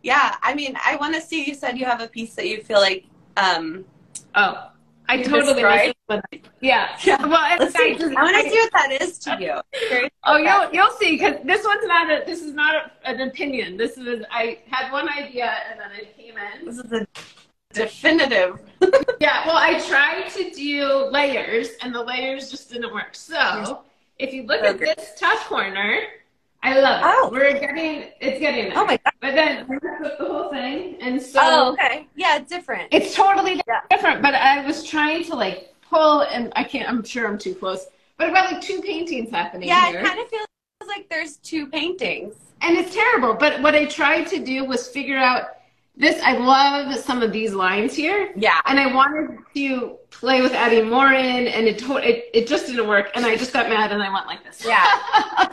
yeah. 0.04 0.36
I 0.42 0.54
mean, 0.56 0.78
I 0.86 0.96
want 0.98 1.16
to 1.16 1.22
see. 1.22 1.46
You 1.48 1.56
said 1.56 1.78
you 1.78 1.86
have 1.86 2.02
a 2.02 2.08
piece 2.08 2.36
that 2.36 2.48
you 2.48 2.62
feel 2.64 2.80
like. 2.80 3.06
um 3.38 3.86
oh, 4.36 4.72
I 5.07 5.22
totally 5.22 5.63
what- 6.07 6.25
Yeah. 6.62 6.98
Yeah. 7.04 7.25
Well, 7.25 7.38
I, 7.40 7.57
Let's 7.57 7.75
see. 7.75 7.92
I 7.92 7.98
just- 7.98 8.16
I 8.16 8.24
want 8.24 8.36
to 8.38 8.50
see 8.50 8.57
what 8.57 8.72
that 8.74 9.02
is 9.02 9.19
to 9.19 9.38
you. 9.40 10.10
Oh, 10.24 10.38
you'll 10.38 10.74
you'll 10.74 10.98
see 10.98 11.12
because 11.12 11.36
this 11.44 11.63
one's 11.66 11.86
not 11.86 12.10
a 12.10 12.24
this 12.25 12.42
is 12.42 12.54
not 12.54 12.75
a, 12.75 13.07
an 13.07 13.22
opinion. 13.22 13.77
This 13.77 13.98
is 13.98 14.24
I 14.32 14.60
had 14.68 14.91
one 14.91 15.08
idea 15.10 15.51
and 15.70 15.80
then 15.80 15.89
I 15.91 16.06
came 16.20 16.36
in. 16.38 16.65
This 16.65 16.77
is 16.77 16.91
a 16.91 17.08
definitive. 17.74 18.60
Yeah, 19.20 19.48
well, 19.48 19.56
I 19.58 19.80
tried 19.80 20.30
to 20.32 20.51
do 20.51 21.08
layers 21.10 21.70
and 21.82 21.96
the 21.96 22.03
layers 22.03 22.51
just 22.51 22.70
didn't 22.72 22.94
work. 22.94 23.15
So 23.15 23.84
if 24.20 24.34
you 24.34 24.44
look 24.44 24.62
oh, 24.62 24.68
at 24.68 24.75
Okay. 24.75 24.94
this 24.96 25.13
top 25.18 25.39
corner, 25.48 26.01
I 26.64 26.80
love 26.80 27.00
it. 27.00 27.04
Oh. 27.06 27.30
We're 27.32 27.60
getting 27.60 28.10
it's 28.20 28.40
getting 28.40 28.70
there. 28.70 28.78
Oh 28.78 28.86
my 28.86 28.98
god. 28.98 29.14
But 29.22 29.36
then 29.36 29.68
we 29.68 29.78
the 29.80 30.16
whole 30.20 30.50
thing 30.50 30.98
and 31.02 31.22
so 31.22 31.40
Oh, 31.42 31.74
okay. 31.74 32.08
Yeah, 32.16 32.38
it's 32.38 32.50
different. 32.50 32.88
it's 32.92 33.14
totally 33.16 33.62
Yeah. 33.68 33.82
different. 33.92 34.22
But 34.22 34.34
I 34.36 34.66
was 34.66 34.84
trying 34.84 35.24
to 35.26 35.36
like 35.36 35.74
pull 35.88 36.22
and 36.22 36.52
I 36.56 36.64
can't. 36.64 36.90
I'm 36.90 37.04
sure 37.04 37.28
I'm 37.28 37.38
too 37.38 37.54
close. 37.56 37.86
But 38.18 38.30
about 38.30 38.52
like 38.52 38.62
two 38.62 38.82
paintings 38.82 39.30
happening 39.30 39.68
Yeah, 39.68 39.90
here. 39.92 40.00
it 40.00 40.06
kind 40.06 40.20
of 40.20 40.28
feels 40.30 40.48
like 40.88 41.08
there's 41.10 41.38
two 41.38 41.68
paintings. 41.68 42.34
and 42.62 42.78
it's 42.78 42.94
terrible. 42.96 43.34
But 43.36 43.62
what 43.62 43.76
I 43.76 43.86
tried 43.86 44.24
to 44.28 44.40
do 44.44 44.64
was 44.66 44.88
figure 44.88 45.18
out 45.18 45.44
this. 45.98 46.22
I 46.24 46.34
love 46.38 46.96
some 46.96 47.22
of 47.22 47.32
these 47.32 47.54
lines 47.54 47.94
here, 47.94 48.32
Yeah. 48.36 48.60
and 48.66 48.80
I 48.80 48.88
wanted 48.94 49.38
to 49.56 49.98
play 50.10 50.42
with 50.42 50.54
adding 50.54 50.90
more 50.90 51.12
in, 51.14 51.48
and 51.48 51.68
it 51.68 51.78
to- 51.80 51.98
it 51.98 52.30
it 52.34 52.48
just 52.48 52.68
didn't 52.68 52.88
work. 52.88 53.12
And 53.16 53.26
I 53.26 53.36
just 53.36 53.54
got 53.54 53.70
mad, 53.70 53.92
and 53.92 54.02
I 54.02 54.10
went 54.12 54.26
like 54.28 54.44
this. 54.44 54.66
Yeah. 54.66 54.86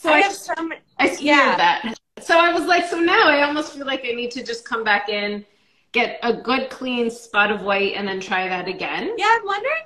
so 0.00 0.10
I 0.10 0.14
I 0.14 0.20
have 0.20 0.32
so 0.32 0.54
many. 0.56 0.80
I 0.98 1.08
smeared 1.08 1.20
yeah. 1.20 1.56
that. 1.56 1.94
So 2.22 2.38
I 2.38 2.52
was 2.52 2.66
like, 2.66 2.86
so 2.86 2.98
now 2.98 3.28
I 3.28 3.42
almost 3.42 3.74
feel 3.74 3.86
like 3.86 4.00
I 4.04 4.12
need 4.12 4.30
to 4.30 4.42
just 4.42 4.64
come 4.64 4.82
back 4.82 5.10
in, 5.10 5.44
get 5.92 6.18
a 6.22 6.32
good 6.32 6.70
clean 6.70 7.10
spot 7.10 7.50
of 7.50 7.62
white, 7.62 7.92
and 7.94 8.08
then 8.08 8.18
try 8.18 8.48
that 8.48 8.66
again. 8.66 9.14
Yeah, 9.18 9.36
I'm 9.38 9.44
wondering 9.44 9.82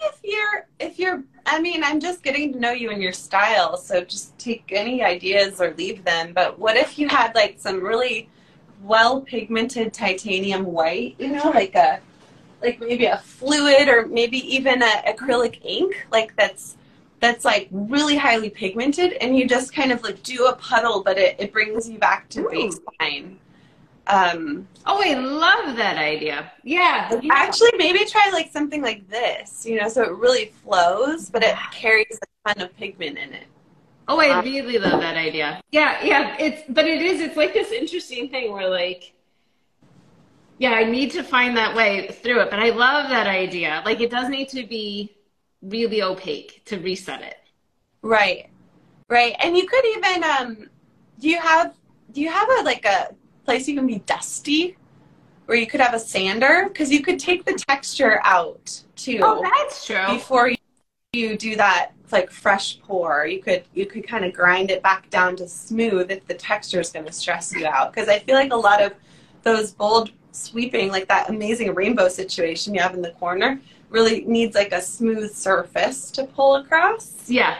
if 0.00 0.20
you're 0.22 0.68
if 0.78 1.00
you're 1.00 1.24
I 1.46 1.60
mean, 1.60 1.82
I'm 1.82 1.98
just 1.98 2.22
getting 2.22 2.52
to 2.52 2.60
know 2.60 2.70
you 2.70 2.90
and 2.90 3.02
your 3.02 3.12
style, 3.12 3.76
so 3.76 4.04
just 4.04 4.38
take 4.38 4.70
any 4.70 5.02
ideas 5.02 5.60
or 5.60 5.74
leave 5.74 6.04
them. 6.04 6.32
But 6.32 6.60
what 6.60 6.76
if 6.76 6.96
you 6.96 7.08
had 7.08 7.34
like 7.34 7.56
some 7.58 7.82
really 7.82 8.28
well 8.84 9.20
pigmented 9.20 9.92
titanium 9.92 10.64
white, 10.64 11.16
you 11.18 11.28
know, 11.28 11.50
like 11.50 11.74
a 11.74 12.00
like 12.62 12.78
maybe 12.78 13.06
a 13.06 13.18
fluid 13.18 13.88
or 13.88 14.06
maybe 14.06 14.38
even 14.54 14.80
a 14.80 15.02
acrylic 15.08 15.58
ink, 15.64 16.06
like 16.12 16.36
that's 16.36 16.76
that's 17.20 17.44
like 17.44 17.68
really 17.70 18.16
highly 18.16 18.50
pigmented 18.50 19.14
and 19.14 19.36
you 19.36 19.48
just 19.48 19.72
kind 19.72 19.90
of 19.92 20.02
like 20.02 20.22
do 20.22 20.46
a 20.46 20.56
puddle 20.56 21.02
but 21.02 21.18
it, 21.18 21.36
it 21.38 21.52
brings 21.52 21.88
you 21.88 21.98
back 21.98 22.28
to 22.28 22.42
baseline. 22.42 23.36
Um 24.06 24.68
Oh, 24.88 25.02
I 25.04 25.14
love 25.14 25.76
that 25.76 25.96
idea. 25.96 26.52
Yeah. 26.62 27.18
yeah. 27.20 27.32
Actually, 27.34 27.72
maybe 27.76 28.04
try 28.04 28.30
like 28.32 28.52
something 28.52 28.82
like 28.82 29.08
this, 29.08 29.66
you 29.66 29.80
know, 29.80 29.88
so 29.88 30.02
it 30.02 30.12
really 30.16 30.52
flows, 30.62 31.28
but 31.28 31.42
it 31.42 31.56
carries 31.72 32.18
a 32.22 32.48
ton 32.48 32.62
of 32.64 32.76
pigment 32.76 33.18
in 33.18 33.32
it. 33.32 33.46
Oh, 34.08 34.20
I 34.20 34.40
really 34.42 34.78
love 34.78 35.00
that 35.00 35.16
idea. 35.16 35.60
Yeah, 35.72 36.02
yeah. 36.04 36.36
It's 36.38 36.62
but 36.68 36.86
it 36.86 37.02
is. 37.02 37.20
It's 37.20 37.36
like 37.36 37.52
this 37.52 37.72
interesting 37.72 38.28
thing 38.28 38.52
where 38.52 38.70
like, 38.70 39.12
yeah, 40.58 40.70
I 40.72 40.84
need 40.84 41.10
to 41.12 41.24
find 41.24 41.56
that 41.56 41.74
way 41.74 42.08
through 42.22 42.40
it. 42.42 42.50
But 42.50 42.60
I 42.60 42.70
love 42.70 43.10
that 43.10 43.26
idea. 43.26 43.82
Like, 43.84 44.00
it 44.00 44.10
does 44.10 44.28
need 44.28 44.48
to 44.50 44.64
be 44.64 45.15
really 45.68 46.02
opaque 46.02 46.62
to 46.66 46.78
reset 46.78 47.22
it. 47.22 47.38
Right. 48.02 48.50
Right. 49.08 49.34
And 49.40 49.56
you 49.56 49.66
could 49.66 49.84
even 49.84 50.24
um 50.24 50.70
do 51.18 51.28
you 51.28 51.40
have 51.40 51.74
do 52.12 52.20
you 52.20 52.30
have 52.30 52.48
a 52.58 52.62
like 52.62 52.84
a 52.84 53.14
place 53.44 53.68
you 53.68 53.76
can 53.76 53.86
be 53.86 53.98
dusty 54.00 54.76
where 55.46 55.56
you 55.56 55.66
could 55.66 55.80
have 55.80 55.94
a 55.94 55.98
sander 55.98 56.64
because 56.68 56.90
you 56.90 57.02
could 57.02 57.18
take 57.18 57.44
the 57.44 57.54
texture 57.54 58.20
out 58.24 58.82
too. 58.96 59.20
Oh, 59.22 59.40
that's 59.42 59.86
true. 59.86 60.04
Before 60.08 60.48
you, 60.48 60.56
you 61.12 61.36
do 61.36 61.56
that 61.56 61.92
like 62.12 62.30
fresh 62.30 62.80
pour, 62.80 63.26
you 63.26 63.40
could 63.40 63.64
you 63.74 63.86
could 63.86 64.06
kind 64.06 64.24
of 64.24 64.32
grind 64.32 64.70
it 64.70 64.82
back 64.82 65.08
down 65.10 65.36
to 65.36 65.48
smooth 65.48 66.10
if 66.10 66.26
the 66.26 66.34
texture 66.34 66.80
is 66.80 66.90
going 66.90 67.06
to 67.06 67.12
stress 67.12 67.52
you 67.54 67.66
out 67.66 67.92
because 67.92 68.08
I 68.08 68.18
feel 68.18 68.34
like 68.34 68.52
a 68.52 68.56
lot 68.56 68.82
of 68.82 68.92
those 69.42 69.72
bold 69.72 70.10
sweeping 70.32 70.90
like 70.90 71.08
that 71.08 71.30
amazing 71.30 71.74
rainbow 71.74 72.08
situation 72.08 72.74
you 72.74 72.80
have 72.80 72.94
in 72.94 73.00
the 73.00 73.12
corner 73.12 73.60
really 73.90 74.24
needs 74.24 74.54
like 74.54 74.72
a 74.72 74.80
smooth 74.80 75.32
surface 75.32 76.10
to 76.12 76.24
pull 76.24 76.56
across. 76.56 77.28
Yeah. 77.28 77.58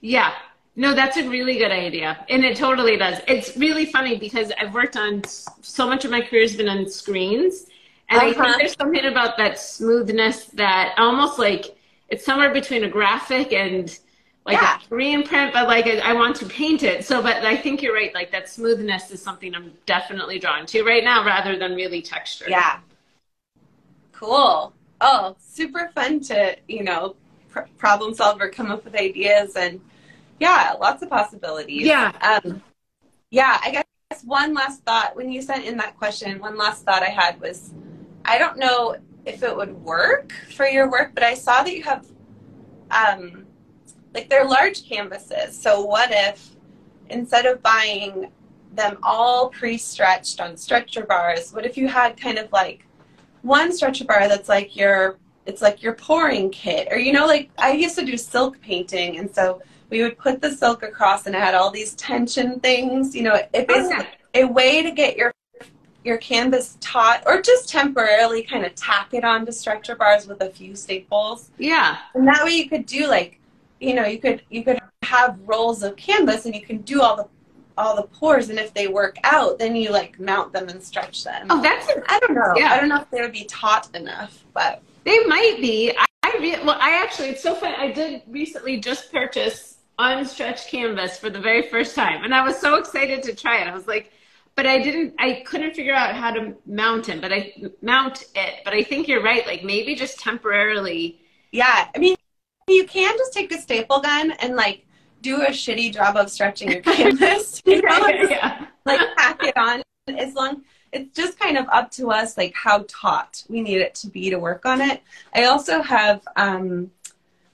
Yeah. 0.00 0.32
No, 0.78 0.94
that's 0.94 1.16
a 1.16 1.28
really 1.28 1.58
good 1.58 1.70
idea. 1.70 2.24
And 2.28 2.44
it 2.44 2.56
totally 2.56 2.96
does. 2.96 3.20
It's 3.26 3.56
really 3.56 3.86
funny 3.86 4.18
because 4.18 4.52
I've 4.60 4.74
worked 4.74 4.96
on 4.96 5.22
so 5.24 5.86
much 5.86 6.04
of 6.04 6.10
my 6.10 6.20
career 6.20 6.42
has 6.42 6.54
been 6.54 6.68
on 6.68 6.88
screens. 6.88 7.66
And 8.10 8.18
uh-huh. 8.18 8.26
I 8.26 8.32
think 8.32 8.44
uh-huh. 8.44 8.58
there's 8.58 8.76
something 8.76 9.06
about 9.06 9.38
that 9.38 9.58
smoothness 9.58 10.46
that 10.54 10.94
almost 10.98 11.38
like 11.38 11.76
it's 12.08 12.24
somewhere 12.24 12.52
between 12.52 12.84
a 12.84 12.88
graphic 12.88 13.52
and 13.52 13.98
like 14.44 14.60
yeah. 14.60 14.78
a 14.78 14.84
screen 14.84 15.26
print, 15.26 15.52
but 15.52 15.66
like 15.66 15.86
I 15.86 16.12
want 16.12 16.36
to 16.36 16.46
paint 16.46 16.82
it. 16.82 17.04
So, 17.04 17.20
but 17.20 17.44
I 17.44 17.56
think 17.56 17.82
you're 17.82 17.94
right. 17.94 18.14
Like 18.14 18.30
that 18.30 18.48
smoothness 18.48 19.10
is 19.10 19.20
something 19.20 19.54
I'm 19.54 19.72
definitely 19.86 20.38
drawn 20.38 20.66
to 20.66 20.84
right 20.84 21.02
now 21.02 21.24
rather 21.24 21.58
than 21.58 21.74
really 21.74 22.00
texture. 22.00 22.46
Yeah. 22.48 22.78
Cool. 24.12 24.72
Oh, 25.00 25.36
super 25.38 25.90
fun 25.94 26.20
to, 26.20 26.56
you 26.68 26.82
know, 26.82 27.16
pr- 27.48 27.68
problem 27.76 28.14
solve 28.14 28.40
or 28.40 28.48
come 28.48 28.70
up 28.70 28.84
with 28.84 28.94
ideas 28.94 29.56
and 29.56 29.80
yeah, 30.38 30.74
lots 30.80 31.02
of 31.02 31.10
possibilities. 31.10 31.86
Yeah. 31.86 32.12
Um, 32.20 32.62
yeah, 33.30 33.58
I 33.62 33.70
guess 33.70 34.24
one 34.24 34.54
last 34.54 34.82
thought 34.82 35.16
when 35.16 35.30
you 35.30 35.42
sent 35.42 35.64
in 35.64 35.76
that 35.78 35.96
question, 35.98 36.38
one 36.38 36.56
last 36.56 36.84
thought 36.84 37.02
I 37.02 37.10
had 37.10 37.40
was 37.40 37.72
I 38.24 38.38
don't 38.38 38.58
know 38.58 38.96
if 39.24 39.42
it 39.42 39.56
would 39.56 39.74
work 39.82 40.32
for 40.54 40.66
your 40.66 40.90
work, 40.90 41.12
but 41.14 41.22
I 41.22 41.34
saw 41.34 41.62
that 41.62 41.74
you 41.74 41.82
have 41.82 42.06
um, 42.90 43.46
like 44.14 44.28
they're 44.30 44.44
large 44.44 44.88
canvases. 44.88 45.60
So 45.60 45.82
what 45.82 46.10
if 46.12 46.50
instead 47.10 47.46
of 47.46 47.62
buying 47.62 48.30
them 48.72 48.98
all 49.02 49.48
pre-stretched 49.48 50.40
on 50.40 50.56
stretcher 50.56 51.04
bars, 51.04 51.52
what 51.52 51.66
if 51.66 51.76
you 51.76 51.88
had 51.88 52.18
kind 52.20 52.38
of 52.38 52.50
like 52.52 52.85
one 53.46 53.72
stretcher 53.72 54.04
bar 54.04 54.28
that's 54.28 54.48
like 54.48 54.76
your 54.76 55.18
it's 55.46 55.62
like 55.62 55.82
your 55.82 55.92
pouring 55.92 56.50
kit 56.50 56.88
or 56.90 56.98
you 56.98 57.12
know 57.12 57.26
like 57.26 57.50
I 57.58 57.72
used 57.72 57.96
to 57.98 58.04
do 58.04 58.16
silk 58.16 58.60
painting 58.60 59.18
and 59.18 59.32
so 59.32 59.62
we 59.90 60.02
would 60.02 60.18
put 60.18 60.40
the 60.40 60.52
silk 60.52 60.82
across 60.82 61.26
and 61.26 61.34
it 61.34 61.40
had 61.40 61.54
all 61.54 61.70
these 61.70 61.94
tension 61.94 62.60
things. 62.60 63.14
You 63.14 63.22
know, 63.22 63.34
it 63.34 63.68
basically 63.68 64.06
oh, 64.34 64.40
a 64.40 64.44
way 64.44 64.82
to 64.82 64.90
get 64.90 65.16
your 65.16 65.32
your 66.04 66.18
canvas 66.18 66.78
taut 66.80 67.22
or 67.26 67.42
just 67.42 67.68
temporarily 67.68 68.42
kind 68.42 68.64
of 68.64 68.74
tack 68.76 69.12
it 69.12 69.24
onto 69.24 69.50
stretcher 69.50 69.96
bars 69.96 70.26
with 70.26 70.40
a 70.40 70.50
few 70.50 70.76
staples. 70.76 71.50
Yeah. 71.58 71.98
And 72.14 72.26
that 72.28 72.44
way 72.44 72.52
you 72.52 72.68
could 72.68 72.86
do 72.86 73.08
like, 73.08 73.40
you 73.80 73.94
know, 73.94 74.04
you 74.04 74.18
could 74.18 74.42
you 74.50 74.62
could 74.62 74.80
have 75.02 75.38
rolls 75.44 75.82
of 75.82 75.96
canvas 75.96 76.46
and 76.46 76.54
you 76.54 76.62
can 76.62 76.78
do 76.78 77.02
all 77.02 77.16
the 77.16 77.28
all 77.76 77.96
the 77.96 78.02
pours 78.02 78.48
and 78.48 78.58
if 78.58 78.72
they 78.74 78.88
work 78.88 79.16
out 79.24 79.58
then 79.58 79.76
you 79.76 79.90
like 79.90 80.18
mount 80.18 80.52
them 80.52 80.68
and 80.68 80.82
stretch 80.82 81.24
them. 81.24 81.46
Oh, 81.50 81.62
that's 81.62 81.88
I 82.08 82.18
don't 82.20 82.34
know. 82.34 82.54
Yeah. 82.56 82.72
I 82.72 82.80
don't 82.80 82.88
know 82.88 83.00
if 83.00 83.10
they 83.10 83.20
would 83.20 83.32
be 83.32 83.44
taut 83.44 83.94
enough, 83.94 84.44
but 84.54 84.82
they 85.04 85.24
might 85.24 85.58
be. 85.60 85.92
I, 85.96 86.04
I 86.22 86.36
re- 86.40 86.64
well, 86.64 86.78
I 86.80 87.02
actually 87.02 87.28
it's 87.28 87.42
so 87.42 87.54
funny. 87.54 87.76
I 87.76 87.92
did 87.92 88.22
recently 88.28 88.78
just 88.78 89.12
purchase 89.12 89.76
unstretched 89.98 90.68
canvas 90.68 91.18
for 91.18 91.30
the 91.30 91.40
very 91.40 91.68
first 91.68 91.94
time. 91.94 92.24
And 92.24 92.34
I 92.34 92.42
was 92.42 92.58
so 92.58 92.76
excited 92.76 93.22
to 93.24 93.34
try 93.34 93.58
it. 93.58 93.66
I 93.66 93.74
was 93.74 93.86
like, 93.86 94.12
but 94.54 94.66
I 94.66 94.82
didn't, 94.82 95.14
I 95.18 95.42
couldn't 95.46 95.74
figure 95.74 95.94
out 95.94 96.14
how 96.14 96.30
to 96.30 96.54
mount 96.66 97.06
him, 97.06 97.20
but 97.20 97.32
I 97.32 97.52
mount 97.82 98.24
it. 98.34 98.60
But 98.64 98.74
I 98.74 98.82
think 98.82 99.08
you're 99.08 99.22
right. 99.22 99.46
Like 99.46 99.64
maybe 99.64 99.94
just 99.94 100.18
temporarily. 100.18 101.20
Yeah. 101.52 101.88
I 101.94 101.98
mean, 101.98 102.16
you 102.68 102.86
can 102.86 103.16
just 103.16 103.32
take 103.32 103.52
a 103.52 103.58
staple 103.58 104.00
gun 104.00 104.32
and 104.32 104.56
like 104.56 104.85
do 105.26 105.42
a 105.42 105.50
shitty 105.50 105.92
job 105.92 106.16
of 106.16 106.30
stretching 106.30 106.70
your 106.70 106.80
canvas. 106.96 107.62
You 107.66 107.82
know? 107.82 108.06
yeah. 108.06 108.66
Like 108.84 109.00
pack 109.16 109.42
it 109.42 109.56
on 109.56 109.82
as 110.08 110.34
long 110.34 110.62
it's 110.92 111.14
just 111.16 111.38
kind 111.38 111.58
of 111.58 111.66
up 111.68 111.90
to 111.90 112.12
us 112.12 112.36
like 112.36 112.54
how 112.54 112.84
taut 112.88 113.42
we 113.48 113.60
need 113.60 113.78
it 113.78 113.94
to 113.96 114.06
be 114.06 114.30
to 114.30 114.38
work 114.38 114.64
on 114.64 114.80
it. 114.80 115.02
I 115.34 115.44
also 115.44 115.82
have 115.82 116.22
um 116.36 116.90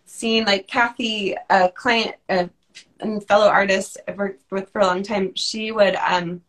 seen 0.05 0.45
like 0.45 0.69
Kathy, 0.69 1.35
a 1.49 1.71
client 1.71 2.17
a, 2.29 2.51
and 3.01 3.27
fellow 3.27 3.49
artist 3.49 3.97
I've 4.07 4.19
worked 4.19 4.51
with 4.51 4.69
for 4.71 4.81
a 4.81 4.87
long 4.87 5.03
time, 5.03 5.35
she 5.35 5.73
would 5.73 5.97
um, 5.97 6.43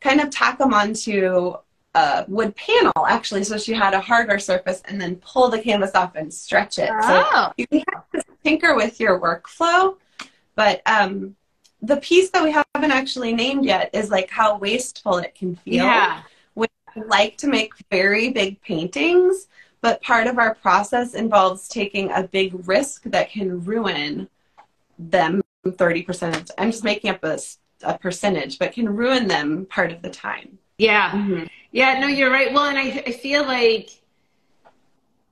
kind 0.00 0.20
of 0.20 0.30
tack 0.30 0.58
them 0.58 0.74
onto 0.74 1.54
a 1.94 2.24
wood 2.28 2.54
panel 2.56 3.06
actually. 3.06 3.44
So 3.44 3.56
she 3.56 3.72
had 3.72 3.94
a 3.94 4.00
harder 4.00 4.38
surface 4.38 4.82
and 4.84 5.00
then 5.00 5.16
pull 5.16 5.48
the 5.48 5.60
canvas 5.60 5.94
off 5.94 6.16
and 6.16 6.34
stretch 6.34 6.78
it. 6.78 6.90
Oh. 6.92 7.30
So 7.32 7.52
you 7.56 7.66
can 7.68 7.84
tinker 8.44 8.74
with 8.74 9.00
your 9.00 9.20
workflow. 9.20 9.96
But 10.58 10.82
um, 10.84 11.36
the 11.80 11.98
piece 11.98 12.30
that 12.30 12.42
we 12.42 12.50
haven't 12.50 12.92
actually 13.00 13.32
named 13.32 13.64
yet 13.64 13.90
is 13.92 14.10
like 14.10 14.28
how 14.28 14.58
wasteful 14.58 15.18
it 15.18 15.34
can 15.34 15.54
feel. 15.54 15.84
Yeah. 15.84 16.22
We 16.54 16.66
like 16.96 17.36
to 17.38 17.46
make 17.46 17.72
very 17.90 18.30
big 18.30 18.60
paintings 18.62 19.46
but 19.80 20.02
part 20.02 20.26
of 20.26 20.38
our 20.38 20.54
process 20.54 21.14
involves 21.14 21.68
taking 21.68 22.10
a 22.10 22.22
big 22.22 22.66
risk 22.68 23.04
that 23.04 23.30
can 23.30 23.64
ruin 23.64 24.28
them 24.98 25.42
30%. 25.66 26.50
I'm 26.58 26.70
just 26.70 26.84
making 26.84 27.10
up 27.10 27.22
a, 27.22 27.38
a 27.82 27.98
percentage, 27.98 28.58
but 28.58 28.72
can 28.72 28.88
ruin 28.88 29.28
them 29.28 29.66
part 29.66 29.92
of 29.92 30.02
the 30.02 30.10
time. 30.10 30.58
Yeah. 30.78 31.12
Mm-hmm. 31.12 31.44
Yeah, 31.70 32.00
no, 32.00 32.06
you're 32.06 32.30
right. 32.30 32.52
Well, 32.52 32.64
and 32.64 32.78
I, 32.78 33.02
I 33.06 33.12
feel 33.12 33.44
like 33.44 33.90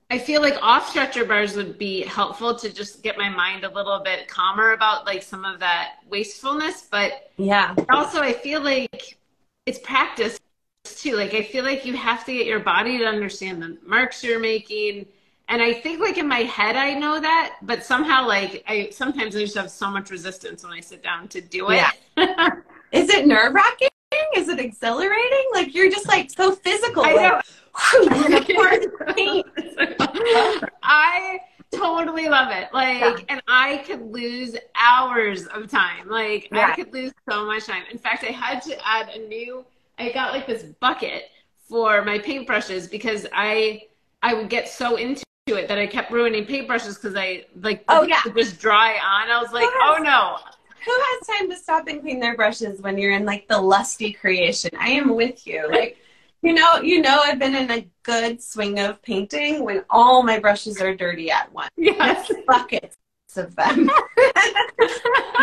I 0.09 0.17
feel 0.17 0.41
like 0.41 0.57
off 0.61 0.89
stretcher 0.89 1.25
bars 1.25 1.55
would 1.57 1.77
be 1.77 2.01
helpful 2.03 2.55
to 2.55 2.71
just 2.71 3.03
get 3.03 3.17
my 3.17 3.27
mind 3.27 3.65
a 3.65 3.69
little 3.69 3.99
bit 3.99 4.27
calmer 4.29 4.71
about 4.71 5.05
like 5.05 5.21
some 5.21 5.43
of 5.43 5.59
that 5.59 5.95
wastefulness. 6.09 6.87
But 6.89 7.31
yeah, 7.37 7.75
also 7.89 8.21
I 8.21 8.31
feel 8.31 8.61
like 8.61 9.17
it's 9.65 9.79
practice 9.79 10.39
too. 10.85 11.17
Like 11.17 11.33
I 11.33 11.43
feel 11.43 11.65
like 11.65 11.85
you 11.85 11.95
have 11.97 12.25
to 12.25 12.33
get 12.33 12.45
your 12.47 12.59
body 12.59 12.97
to 12.99 13.05
understand 13.05 13.61
the 13.61 13.77
marks 13.85 14.23
you're 14.23 14.39
making. 14.39 15.07
And 15.49 15.61
I 15.61 15.73
think 15.73 15.99
like 15.99 16.17
in 16.17 16.27
my 16.27 16.39
head 16.39 16.77
I 16.77 16.93
know 16.93 17.19
that, 17.19 17.55
but 17.61 17.83
somehow 17.83 18.25
like 18.25 18.63
I 18.65 18.89
sometimes 18.91 19.35
I 19.35 19.39
just 19.39 19.57
have 19.57 19.69
so 19.69 19.91
much 19.91 20.09
resistance 20.09 20.63
when 20.63 20.71
I 20.71 20.79
sit 20.79 21.03
down 21.03 21.27
to 21.29 21.41
do 21.41 21.69
it. 21.71 21.83
Yeah. 22.15 22.49
Is 22.93 23.09
it 23.09 23.27
nerve 23.27 23.53
wracking? 23.53 23.89
Is 24.35 24.47
it 24.47 24.59
exhilarating? 24.59 25.45
Like 25.53 25.75
you're 25.75 25.91
just 25.91 26.07
like 26.07 26.31
so 26.31 26.55
physical. 26.55 27.03
I 27.03 27.13
know. 27.13 27.41
I 30.83 31.39
totally 31.71 32.29
love 32.29 32.51
it. 32.51 32.69
Like, 32.73 32.99
yeah. 32.99 33.17
and 33.29 33.41
I 33.47 33.77
could 33.85 34.11
lose 34.11 34.55
hours 34.75 35.45
of 35.47 35.69
time. 35.69 36.09
Like, 36.09 36.49
yeah. 36.51 36.71
I 36.71 36.75
could 36.75 36.93
lose 36.93 37.13
so 37.29 37.45
much 37.45 37.65
time. 37.65 37.83
In 37.91 37.97
fact, 37.97 38.23
I 38.23 38.31
had 38.31 38.61
to 38.63 38.87
add 38.87 39.09
a 39.09 39.27
new 39.27 39.65
I 39.99 40.11
got 40.11 40.33
like 40.33 40.47
this 40.47 40.63
bucket 40.63 41.29
for 41.67 42.03
my 42.03 42.19
paintbrushes 42.19 42.89
because 42.89 43.25
I 43.33 43.83
I 44.21 44.33
would 44.33 44.49
get 44.49 44.67
so 44.67 44.95
into 44.95 45.23
it 45.47 45.67
that 45.67 45.77
I 45.77 45.87
kept 45.87 46.11
ruining 46.11 46.45
paintbrushes 46.45 46.95
because 46.95 47.15
I 47.15 47.45
like 47.61 47.83
oh 47.89 48.03
yeah 48.03 48.21
just 48.35 48.59
dry 48.59 48.93
on. 48.93 49.29
I 49.29 49.41
was 49.41 49.51
like, 49.51 49.65
oh 49.65 49.99
no. 50.01 50.37
Who 50.85 50.93
has 50.93 51.27
time 51.27 51.49
to 51.49 51.57
stop 51.57 51.87
and 51.87 52.01
clean 52.01 52.19
their 52.19 52.35
brushes 52.35 52.81
when 52.81 52.97
you're 52.97 53.11
in 53.11 53.25
like 53.25 53.47
the 53.47 53.59
lusty 53.59 54.13
creation? 54.13 54.71
I 54.79 54.89
am 54.89 55.15
with 55.15 55.45
you. 55.45 55.69
Like 55.69 55.97
you 56.41 56.53
know, 56.53 56.81
you 56.81 57.01
know, 57.01 57.19
I've 57.23 57.39
been 57.39 57.55
in 57.55 57.71
a 57.71 57.89
good 58.03 58.41
swing 58.41 58.79
of 58.79 59.01
painting 59.01 59.63
when 59.63 59.83
all 59.89 60.23
my 60.23 60.39
brushes 60.39 60.81
are 60.81 60.95
dirty 60.95 61.31
at 61.31 61.51
once. 61.51 61.69
Yes, 61.77 62.31
buckets 62.47 62.97
of 63.35 63.55
them. 63.55 63.89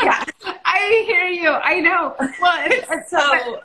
yeah, 0.03 0.25
I 0.65 1.05
hear 1.07 1.27
you. 1.29 1.51
I 1.51 1.81
know. 1.81 2.15
Well, 2.41 2.67
it's, 2.67 2.87
it's 2.91 3.11
so 3.11 3.61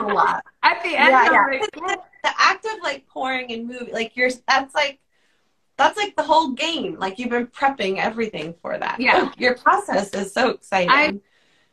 a 0.00 0.04
lot. 0.04 0.44
At 0.62 0.82
the 0.82 0.96
end, 0.96 1.10
yeah, 1.10 1.30
yeah. 1.32 1.58
Like, 1.58 2.00
the, 2.22 2.30
act 2.38 2.64
of 2.66 2.82
like 2.82 3.06
pouring 3.08 3.52
and 3.52 3.66
moving, 3.66 3.92
like 3.92 4.16
you're 4.16 4.30
that's 4.46 4.74
like 4.74 5.00
that's 5.76 5.96
like 5.96 6.14
the 6.16 6.22
whole 6.22 6.52
game. 6.52 6.98
Like 6.98 7.18
you've 7.18 7.30
been 7.30 7.46
prepping 7.46 7.98
everything 7.98 8.54
for 8.62 8.78
that. 8.78 9.00
Yeah, 9.00 9.22
like, 9.22 9.40
your 9.40 9.56
process 9.56 10.12
is 10.14 10.32
so 10.32 10.50
exciting. 10.50 11.20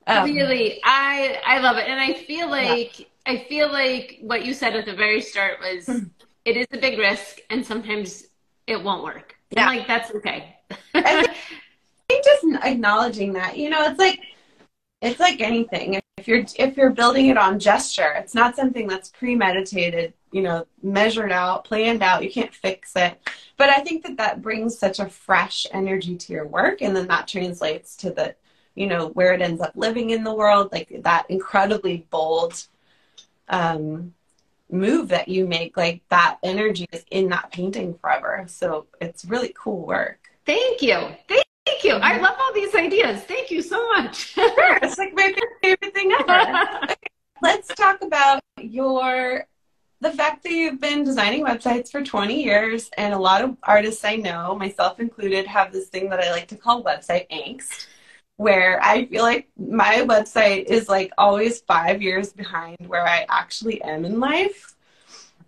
I 0.07 0.19
um, 0.21 0.25
really, 0.25 0.79
I 0.83 1.39
I 1.45 1.59
love 1.59 1.77
it, 1.77 1.87
and 1.87 1.99
I 1.99 2.13
feel 2.13 2.49
like 2.49 2.99
yeah. 2.99 3.05
I 3.29 3.45
feel 3.47 3.71
like 3.71 4.17
what 4.21 4.45
you 4.45 4.53
said 4.53 4.75
at 4.75 4.85
the 4.85 4.95
very 4.95 5.21
start 5.21 5.59
was 5.61 5.85
hmm. 5.85 6.07
it 6.45 6.57
is 6.57 6.67
a 6.73 6.79
big 6.79 6.97
risk, 6.97 7.39
and 7.49 7.65
sometimes 7.65 8.25
it 8.67 8.83
won't 8.83 9.03
work. 9.03 9.35
Yeah, 9.51 9.69
and 9.69 9.77
like 9.77 9.87
that's 9.87 10.11
okay. 10.15 10.57
I 10.93 11.35
think 12.09 12.25
just 12.25 12.45
acknowledging 12.63 13.33
that, 13.33 13.57
you 13.57 13.69
know, 13.69 13.85
it's 13.85 13.99
like 13.99 14.19
it's 15.01 15.19
like 15.19 15.41
anything 15.41 15.99
if 16.17 16.27
you're 16.27 16.43
if 16.57 16.75
you're 16.75 16.89
building 16.89 17.27
it 17.27 17.37
on 17.37 17.57
gesture 17.57 18.11
it's 18.17 18.35
not 18.35 18.53
something 18.53 18.85
that's 18.85 19.07
premeditated 19.11 20.13
you 20.31 20.41
know, 20.41 20.65
measured 20.83 21.31
out, 21.31 21.65
planned 21.65 22.03
out. 22.03 22.23
You 22.23 22.31
can't 22.31 22.53
fix 22.53 22.93
it. 22.95 23.19
But 23.57 23.69
I 23.69 23.81
think 23.81 24.03
that 24.03 24.17
that 24.17 24.41
brings 24.41 24.77
such 24.77 24.99
a 24.99 25.09
fresh 25.09 25.65
energy 25.71 26.15
to 26.15 26.33
your 26.33 26.47
work. 26.47 26.81
And 26.81 26.95
then 26.95 27.07
that 27.07 27.27
translates 27.27 27.95
to 27.97 28.11
the, 28.11 28.35
you 28.75 28.87
know, 28.87 29.09
where 29.09 29.33
it 29.33 29.41
ends 29.41 29.61
up 29.61 29.73
living 29.75 30.11
in 30.11 30.23
the 30.23 30.33
world, 30.33 30.71
like 30.71 31.01
that 31.03 31.25
incredibly 31.29 32.05
bold 32.09 32.65
um, 33.49 34.13
move 34.71 35.09
that 35.09 35.27
you 35.27 35.45
make. 35.47 35.75
Like 35.77 36.01
that 36.09 36.37
energy 36.43 36.87
is 36.91 37.03
in 37.11 37.29
that 37.29 37.51
painting 37.51 37.97
forever. 37.99 38.45
So 38.47 38.87
it's 39.01 39.25
really 39.25 39.53
cool 39.57 39.85
work. 39.85 40.29
Thank 40.45 40.81
you. 40.81 40.97
Thank 41.27 41.45
Thank 41.69 41.83
you. 41.83 41.93
I 41.93 42.17
love 42.17 42.35
all 42.39 42.51
these 42.53 42.73
ideas. 42.73 43.21
Thank 43.21 43.51
you 43.51 43.61
so 43.61 43.87
much. 43.89 44.33
it's 44.37 44.97
like 44.97 45.13
my 45.13 45.33
favorite 45.61 45.93
thing 45.93 46.11
ever. 46.19 46.67
okay, 46.83 46.95
let's 47.43 47.67
talk 47.75 48.01
about 48.01 48.41
your 48.59 49.45
the 50.01 50.11
fact 50.11 50.43
that 50.43 50.51
you've 50.51 50.81
been 50.81 51.03
designing 51.03 51.45
websites 51.45 51.91
for 51.91 52.01
20 52.01 52.41
years 52.41 52.89
and 52.97 53.13
a 53.13 53.19
lot 53.19 53.43
of 53.43 53.57
artists 53.63 54.03
I 54.03 54.15
know, 54.15 54.55
myself 54.55 54.99
included, 54.99 55.45
have 55.45 55.71
this 55.71 55.89
thing 55.89 56.09
that 56.09 56.19
I 56.19 56.31
like 56.31 56.47
to 56.47 56.55
call 56.55 56.83
website 56.83 57.29
angst 57.29 57.87
where 58.39 58.81
I 58.81 59.05
feel 59.07 59.23
like 59.23 59.49
my 59.57 59.95
website 60.07 60.63
is 60.67 60.87
like 60.87 61.11
always 61.17 61.59
5 61.59 62.01
years 62.01 62.31
behind 62.31 62.77
where 62.87 63.05
I 63.05 63.25
actually 63.27 63.81
am 63.81 64.05
in 64.05 64.21
life. 64.21 64.77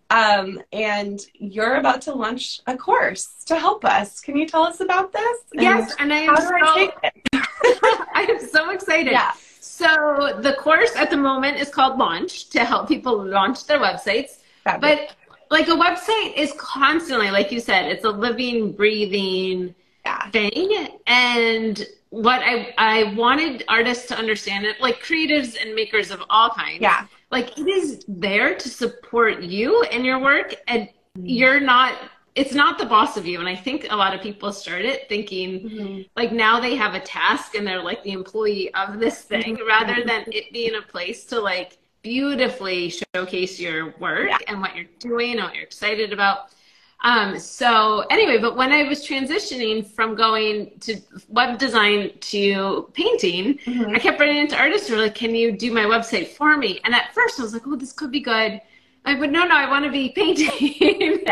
Um, 0.10 0.62
and 0.74 1.22
you're 1.36 1.76
about 1.76 2.02
to 2.02 2.14
launch 2.14 2.60
a 2.68 2.76
course 2.76 3.46
to 3.46 3.56
help 3.56 3.86
us. 3.86 4.20
Can 4.20 4.36
you 4.36 4.46
tell 4.46 4.64
us 4.64 4.82
about 4.82 5.14
this? 5.14 5.38
And 5.54 5.62
yes, 5.62 5.96
and 6.00 6.12
I 6.12 6.18
am 6.18 6.36
so 6.36 6.52
I, 6.54 6.92
I 8.14 8.28
am 8.30 8.46
so 8.46 8.72
excited. 8.72 9.14
Yeah. 9.14 9.32
So 9.62 10.42
the 10.42 10.58
course 10.60 10.94
at 10.98 11.10
the 11.10 11.18
moment 11.18 11.62
is 11.62 11.70
called 11.70 11.98
Launch 11.98 12.50
to 12.50 12.66
help 12.66 12.90
people 12.90 13.24
launch 13.24 13.68
their 13.68 13.80
websites. 13.80 14.40
But 14.66 15.16
like 15.50 15.70
a 15.70 15.78
website 15.86 16.36
is 16.36 16.52
constantly, 16.58 17.32
like 17.32 17.54
you 17.54 17.62
said, 17.62 17.86
it's 17.86 18.04
a 18.04 18.10
living, 18.10 18.74
breathing 18.74 19.76
yeah. 20.06 20.30
thing. 20.32 21.00
And 21.08 21.86
what 22.10 22.42
I 22.42 22.74
I 22.78 23.14
wanted 23.16 23.64
artists 23.68 24.08
to 24.08 24.18
understand 24.18 24.66
it, 24.66 24.82
like 24.82 25.02
creatives 25.02 25.62
and 25.62 25.74
makers 25.76 26.12
of 26.12 26.22
all 26.30 26.50
kinds. 26.50 26.82
Yeah 26.82 27.08
like 27.32 27.58
it 27.58 27.68
is 27.68 28.04
there 28.08 28.56
to 28.56 28.70
support 28.70 29.42
you 29.42 29.84
and 29.84 30.06
your 30.06 30.20
work 30.20 30.54
and 30.68 30.88
you're 31.16 31.60
not 31.60 31.98
it's 32.36 32.54
not 32.54 32.78
the 32.78 32.86
boss 32.86 33.18
of 33.18 33.26
you 33.26 33.40
and 33.40 33.50
i 33.50 33.56
think 33.56 33.88
a 33.90 33.96
lot 33.96 34.14
of 34.14 34.22
people 34.22 34.52
start 34.52 34.84
it 34.84 35.10
thinking 35.10 35.62
mm-hmm. 35.62 36.02
like 36.16 36.32
now 36.32 36.60
they 36.60 36.76
have 36.76 36.94
a 36.94 37.00
task 37.00 37.56
and 37.56 37.66
they're 37.66 37.82
like 37.82 38.04
the 38.04 38.12
employee 38.12 38.74
of 38.76 39.00
this 39.00 39.22
thing 39.22 39.58
mm-hmm. 39.58 39.68
rather 39.68 40.04
than 40.06 40.24
it 40.28 40.52
being 40.54 40.76
a 40.76 40.82
place 40.82 41.26
to 41.26 41.40
like 41.40 41.78
beautifully 42.02 42.92
showcase 43.14 43.60
your 43.60 43.94
work 44.00 44.30
yeah. 44.30 44.38
and 44.48 44.60
what 44.60 44.76
you're 44.76 44.86
doing 45.00 45.34
and 45.34 45.44
what 45.44 45.54
you're 45.54 45.64
excited 45.64 46.14
about 46.14 46.54
um, 47.04 47.40
so 47.40 48.02
anyway, 48.12 48.38
but 48.38 48.56
when 48.56 48.72
I 48.72 48.84
was 48.84 49.06
transitioning 49.06 49.86
from 49.86 50.16
going 50.16 50.72
to 50.82 51.00
web 51.30 51.58
design 51.58 52.12
to 52.20 52.90
painting, 52.94 53.58
mm-hmm. 53.58 53.96
I 53.96 54.00
kept 54.00 54.20
running 54.20 54.38
into 54.38 54.56
artists 54.56 54.88
who 54.88 54.96
were 54.96 55.02
like, 55.02 55.16
"Can 55.16 55.34
you 55.34 55.52
do 55.52 55.74
my 55.74 55.84
website 55.84 56.28
for 56.28 56.58
me?" 56.58 56.80
And 56.84 56.94
at 56.94 57.14
first, 57.14 57.40
I 57.40 57.44
was 57.44 57.54
like, 57.54 57.64
"Oh, 57.66 57.76
this 57.76 57.92
could 57.92 58.12
be 58.12 58.20
good." 58.20 58.62
I 59.04 59.16
would 59.16 59.32
no, 59.32 59.46
no, 59.46 59.56
I 59.56 59.68
want 59.68 59.84
to 59.86 59.92
be 59.92 60.10
painting. 60.16 61.24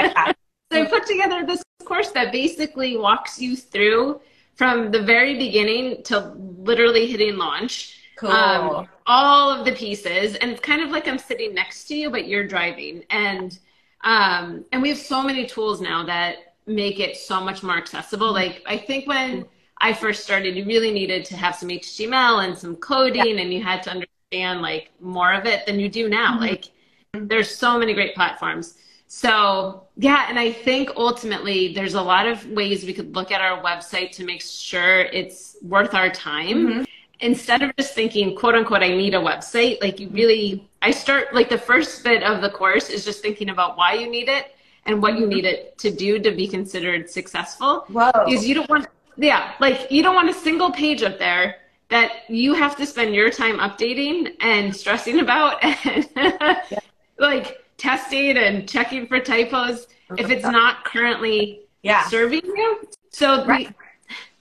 so 0.72 0.82
I 0.82 0.86
put 0.86 1.06
together 1.06 1.46
this 1.46 1.62
course 1.86 2.10
that 2.12 2.32
basically 2.32 2.98
walks 2.98 3.40
you 3.40 3.56
through 3.56 4.22
from 4.56 4.92
the 4.92 5.02
very 5.02 5.38
beginning 5.38 6.02
to 6.04 6.34
literally 6.58 7.06
hitting 7.06 7.38
launch. 7.38 7.96
Cool. 8.18 8.32
Um, 8.32 8.88
all 9.06 9.52
of 9.52 9.66
the 9.66 9.72
pieces, 9.72 10.36
and 10.36 10.52
it's 10.52 10.60
kind 10.60 10.82
of 10.82 10.90
like 10.90 11.08
I'm 11.08 11.20
sitting 11.20 11.54
next 11.54 11.86
to 11.86 11.96
you, 11.96 12.10
but 12.10 12.28
you're 12.28 12.46
driving 12.46 13.04
and 13.10 13.58
um, 14.02 14.66
and 14.72 14.82
we 14.82 14.90
have 14.90 14.98
so 14.98 15.22
many 15.22 15.46
tools 15.46 15.82
now 15.82 16.06
that 16.06 16.56
make 16.66 17.00
it 17.00 17.18
so 17.18 17.42
much 17.42 17.64
more 17.64 17.78
accessible. 17.78 18.32
Like 18.32 18.62
I 18.66 18.78
think 18.78 19.08
when 19.08 19.46
I 19.80 19.94
first 19.94 20.24
started, 20.24 20.56
you 20.56 20.66
really 20.66 20.92
needed 20.92 21.26
to 21.26 21.38
have 21.38 21.56
some 21.56 21.70
HTML 21.70 22.46
and 22.46 22.58
some 22.58 22.76
coding, 22.78 23.36
yeah. 23.36 23.42
and 23.42 23.54
you 23.54 23.62
had 23.64 23.84
to 23.84 23.92
understand 23.92 24.62
like 24.62 24.92
more 25.00 25.34
of 25.34 25.46
it 25.46 25.66
than 25.66 25.80
you 25.80 25.90
do 25.90 26.10
now. 26.10 26.34
Mm-hmm. 26.34 26.42
Like 26.42 26.66
there's 27.14 27.54
so 27.54 27.78
many 27.78 27.94
great 27.94 28.16
platforms. 28.16 28.76
So 29.08 29.88
yeah, 29.98 30.28
and 30.30 30.38
I 30.38 30.52
think 30.52 30.92
ultimately 30.96 31.74
there's 31.74 31.96
a 31.96 32.02
lot 32.02 32.28
of 32.28 32.46
ways 32.48 32.86
we 32.86 32.94
could 32.94 33.16
look 33.16 33.32
at 33.32 33.42
our 33.42 33.62
website 33.64 34.12
to 34.12 34.24
make 34.24 34.42
sure 34.42 35.02
it's 35.02 35.58
worth 35.62 35.94
our 35.94 36.10
time. 36.10 36.68
Mm-hmm 36.68 36.84
instead 37.20 37.62
of 37.62 37.76
just 37.78 37.94
thinking 37.94 38.36
quote 38.36 38.56
unquote 38.56 38.82
i 38.82 38.90
need 38.90 39.14
a 39.14 39.20
website 39.20 39.82
like 39.82 40.00
you 40.00 40.10
really 40.10 40.68
i 40.82 40.92
start 40.92 41.34
like 41.34 41.50
the 41.50 41.58
first 41.58 42.04
bit 42.04 42.24
of 42.24 42.42
the 42.42 42.50
course 42.50 42.90
is 42.90 43.04
just 43.04 43.22
thinking 43.22 43.50
about 43.50 43.78
why 43.78 43.94
you 43.94 44.10
need 44.10 44.30
it 44.30 44.56
and 44.86 45.02
what 45.02 45.18
you 45.18 45.28
need 45.28 45.46
it 45.46 45.78
to 45.78 45.92
do 45.92 46.20
to 46.20 46.32
be 46.32 46.48
considered 46.48 47.10
successful 47.10 47.86
Whoa. 47.90 48.12
because 48.26 48.48
you 48.48 48.56
don't 48.56 48.70
want 48.70 48.88
yeah 49.18 49.54
like 49.60 49.92
you 49.92 50.02
don't 50.02 50.16
want 50.16 50.30
a 50.30 50.34
single 50.34 50.72
page 50.72 51.04
up 51.04 51.20
there 51.20 51.58
that 51.90 52.30
you 52.30 52.54
have 52.54 52.76
to 52.78 52.86
spend 52.86 53.16
your 53.16 53.30
time 53.30 53.58
updating 53.58 54.34
and 54.42 54.76
stressing 54.76 55.20
about 55.20 55.64
and 55.86 56.08
yeah. 56.16 56.80
like 57.18 57.64
testing 57.78 58.38
and 58.38 58.70
checking 58.70 59.08
for 59.08 59.20
typos 59.20 59.88
if 60.18 60.30
it's 60.30 60.44
not 60.44 60.86
currently 60.86 61.62
yeah. 61.82 62.08
serving 62.08 62.42
you 62.44 62.88
so 63.10 63.46
right. 63.46 63.68
the, 63.68 63.76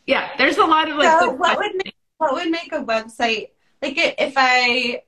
yeah 0.06 0.30
there's 0.38 0.58
a 0.58 0.64
lot 0.64 0.88
of 0.88 0.96
like 0.96 1.20
so 1.20 1.30
what 1.30 1.58
would 1.58 1.72
make 1.84 1.94
what 2.18 2.34
would 2.34 2.50
make 2.50 2.72
a 2.72 2.84
website 2.84 3.50
like 3.80 3.94
if 3.96 4.34
I 4.36 5.02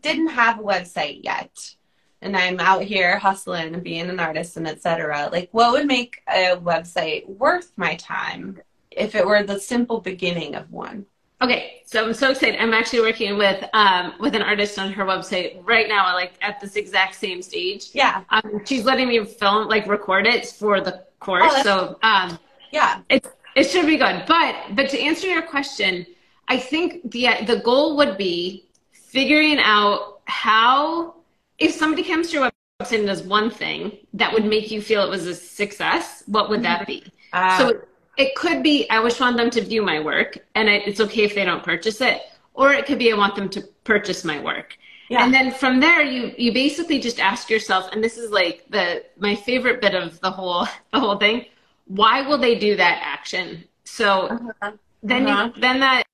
didn't 0.00 0.28
have 0.28 0.58
a 0.58 0.62
website 0.62 1.22
yet 1.22 1.74
and 2.20 2.36
I'm 2.36 2.58
out 2.58 2.82
here 2.82 3.18
hustling 3.18 3.74
and 3.74 3.84
being 3.84 4.10
an 4.10 4.18
artist 4.18 4.56
and 4.56 4.66
etc. 4.66 5.28
Like 5.30 5.48
what 5.52 5.72
would 5.72 5.86
make 5.86 6.20
a 6.28 6.56
website 6.56 7.28
worth 7.28 7.72
my 7.76 7.94
time 7.96 8.58
if 8.90 9.14
it 9.14 9.24
were 9.26 9.42
the 9.42 9.60
simple 9.60 10.00
beginning 10.00 10.54
of 10.54 10.70
one? 10.72 11.06
Okay, 11.40 11.82
so 11.84 12.04
I'm 12.04 12.14
so 12.14 12.32
excited. 12.32 12.60
I'm 12.60 12.74
actually 12.74 13.00
working 13.00 13.38
with 13.38 13.64
um, 13.72 14.14
with 14.18 14.34
an 14.34 14.42
artist 14.42 14.76
on 14.76 14.90
her 14.90 15.04
website 15.04 15.60
right 15.64 15.86
now, 15.86 16.12
like 16.14 16.32
at 16.42 16.60
this 16.60 16.74
exact 16.74 17.14
same 17.14 17.42
stage. 17.42 17.90
Yeah. 17.92 18.24
Um, 18.30 18.62
she's 18.64 18.84
letting 18.84 19.06
me 19.06 19.24
film, 19.24 19.68
like 19.68 19.86
record 19.86 20.26
it 20.26 20.46
for 20.46 20.80
the 20.80 21.04
course. 21.20 21.44
Oh, 21.46 21.62
so 21.62 21.98
um, 22.02 22.40
yeah, 22.72 23.02
it 23.08 23.24
it 23.54 23.64
should 23.70 23.86
be 23.86 23.98
good. 23.98 24.24
But 24.26 24.56
but 24.74 24.88
to 24.90 25.00
answer 25.00 25.28
your 25.28 25.42
question, 25.42 26.06
I 26.48 26.58
think 26.58 27.10
the 27.10 27.28
the 27.46 27.56
goal 27.56 27.96
would 27.96 28.16
be 28.16 28.68
figuring 28.92 29.58
out 29.58 30.20
how 30.24 31.14
if 31.58 31.72
somebody 31.72 32.02
comes 32.02 32.30
to 32.30 32.38
your 32.38 32.50
website 32.80 32.98
and 32.98 33.06
does 33.06 33.22
one 33.22 33.50
thing 33.50 33.98
that 34.14 34.32
would 34.32 34.44
make 34.44 34.70
you 34.70 34.80
feel 34.80 35.02
it 35.02 35.10
was 35.10 35.26
a 35.26 35.34
success, 35.34 36.22
what 36.26 36.48
would 36.48 36.62
that 36.62 36.86
be? 36.86 37.04
Uh, 37.32 37.58
so 37.58 37.80
it 38.16 38.34
could 38.34 38.62
be 38.62 38.88
I 38.90 39.02
just 39.02 39.20
want 39.20 39.36
them 39.36 39.50
to 39.50 39.60
view 39.60 39.82
my 39.82 40.00
work, 40.00 40.38
and 40.54 40.68
it's 40.68 41.00
okay 41.00 41.24
if 41.24 41.34
they 41.34 41.44
don't 41.44 41.62
purchase 41.62 42.00
it, 42.00 42.22
or 42.54 42.72
it 42.72 42.86
could 42.86 42.98
be 42.98 43.12
I 43.12 43.16
want 43.16 43.36
them 43.36 43.48
to 43.50 43.62
purchase 43.84 44.24
my 44.24 44.40
work. 44.40 44.76
Yeah. 45.08 45.24
And 45.24 45.32
then 45.32 45.52
from 45.52 45.80
there, 45.80 46.02
you 46.02 46.34
you 46.36 46.52
basically 46.52 46.98
just 46.98 47.18
ask 47.18 47.48
yourself, 47.48 47.90
and 47.92 48.02
this 48.02 48.18
is 48.18 48.30
like 48.30 48.64
the 48.70 49.04
my 49.16 49.34
favorite 49.34 49.80
bit 49.80 49.94
of 49.94 50.20
the 50.20 50.30
whole 50.30 50.66
the 50.92 51.00
whole 51.00 51.16
thing. 51.16 51.46
Why 51.86 52.20
will 52.22 52.38
they 52.38 52.58
do 52.58 52.76
that 52.76 53.00
action? 53.02 53.64
So 53.84 54.28
uh-huh. 54.28 54.72
then 55.02 55.26
uh-huh. 55.26 55.52
you 55.54 55.60
then 55.60 55.80
that 55.80 56.04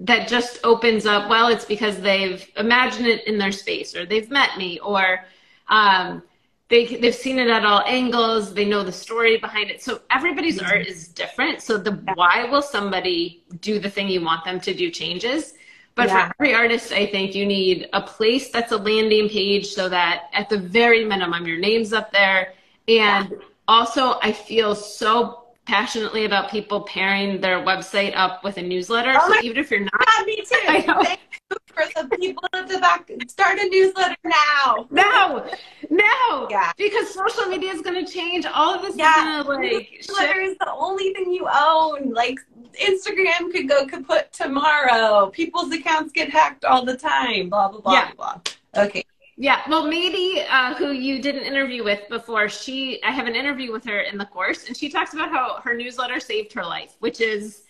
that 0.00 0.28
just 0.28 0.58
opens 0.64 1.06
up 1.06 1.28
well 1.30 1.48
it's 1.48 1.64
because 1.64 2.00
they've 2.00 2.50
imagined 2.56 3.06
it 3.06 3.26
in 3.26 3.38
their 3.38 3.52
space 3.52 3.96
or 3.96 4.04
they've 4.04 4.30
met 4.30 4.56
me 4.58 4.78
or 4.80 5.24
um, 5.68 6.22
they, 6.68 6.84
they've 6.84 7.14
seen 7.14 7.38
it 7.38 7.48
at 7.48 7.64
all 7.64 7.82
angles 7.86 8.52
they 8.52 8.64
know 8.64 8.82
the 8.82 8.92
story 8.92 9.38
behind 9.38 9.70
it 9.70 9.82
so 9.82 10.00
everybody's 10.10 10.60
art 10.60 10.86
is 10.86 11.08
different 11.08 11.62
so 11.62 11.78
the 11.78 11.92
why 12.14 12.44
will 12.44 12.62
somebody 12.62 13.42
do 13.60 13.78
the 13.78 13.88
thing 13.88 14.08
you 14.08 14.22
want 14.22 14.44
them 14.44 14.60
to 14.60 14.74
do 14.74 14.90
changes 14.90 15.54
but 15.94 16.08
yeah. 16.08 16.26
for 16.26 16.34
every 16.40 16.54
artist 16.54 16.92
i 16.92 17.06
think 17.06 17.34
you 17.34 17.46
need 17.46 17.88
a 17.92 18.00
place 18.00 18.50
that's 18.50 18.72
a 18.72 18.76
landing 18.76 19.28
page 19.28 19.66
so 19.66 19.88
that 19.88 20.24
at 20.34 20.48
the 20.48 20.58
very 20.58 21.04
minimum 21.04 21.46
your 21.46 21.58
name's 21.58 21.92
up 21.92 22.12
there 22.12 22.52
and 22.88 23.30
yeah. 23.30 23.36
also 23.66 24.18
i 24.22 24.30
feel 24.30 24.74
so 24.74 25.45
passionately 25.66 26.24
about 26.24 26.50
people 26.50 26.82
pairing 26.82 27.40
their 27.40 27.58
website 27.58 28.12
up 28.16 28.42
with 28.44 28.56
a 28.56 28.62
newsletter. 28.62 29.12
Oh 29.14 29.32
so 29.32 29.40
even 29.42 29.58
if 29.58 29.70
you're 29.70 29.80
not, 29.80 30.26
me 30.26 30.36
too. 30.48 30.58
I 30.66 30.84
know. 30.86 31.02
Thank 31.02 31.20
you 31.50 31.56
for 31.66 32.02
the 32.02 32.16
people 32.16 32.44
at 32.52 32.68
the 32.68 32.78
back. 32.78 33.10
Start 33.28 33.58
a 33.58 33.68
newsletter 33.68 34.16
now. 34.24 34.86
No, 34.90 35.46
no. 35.90 36.48
Yeah. 36.50 36.72
Because 36.78 37.12
social 37.12 37.46
media 37.46 37.72
is 37.72 37.82
going 37.82 38.04
to 38.04 38.10
change. 38.10 38.46
All 38.46 38.74
of 38.74 38.82
this 38.82 38.96
yeah. 38.96 39.40
is 39.40 39.46
going 39.46 39.68
to 39.68 39.76
like. 39.76 39.90
Newsletter 39.92 40.40
is 40.40 40.56
the 40.58 40.72
only 40.72 41.12
thing 41.12 41.32
you 41.32 41.46
own. 41.52 42.12
Like 42.12 42.38
Instagram 42.80 43.52
could 43.52 43.68
go 43.68 43.86
kaput 43.86 44.32
tomorrow. 44.32 45.30
People's 45.30 45.72
accounts 45.72 46.12
get 46.12 46.30
hacked 46.30 46.64
all 46.64 46.84
the 46.84 46.96
time. 46.96 47.50
Blah 47.50 47.68
blah 47.68 47.80
blah 47.80 47.92
yeah. 47.92 48.12
blah. 48.14 48.40
Okay. 48.76 49.04
Yeah, 49.38 49.60
well, 49.68 49.86
maybe 49.86 50.42
uh, 50.48 50.74
who 50.74 50.92
you 50.92 51.20
did 51.20 51.36
an 51.36 51.42
interview 51.42 51.84
with 51.84 52.08
before, 52.08 52.48
she, 52.48 53.02
I 53.02 53.10
have 53.10 53.26
an 53.26 53.36
interview 53.36 53.70
with 53.70 53.84
her 53.84 54.00
in 54.00 54.16
the 54.16 54.24
course, 54.24 54.66
and 54.66 54.76
she 54.76 54.88
talks 54.88 55.12
about 55.12 55.30
how 55.30 55.60
her 55.62 55.74
newsletter 55.74 56.20
saved 56.20 56.54
her 56.54 56.64
life, 56.64 56.96
which 57.00 57.20
is 57.20 57.64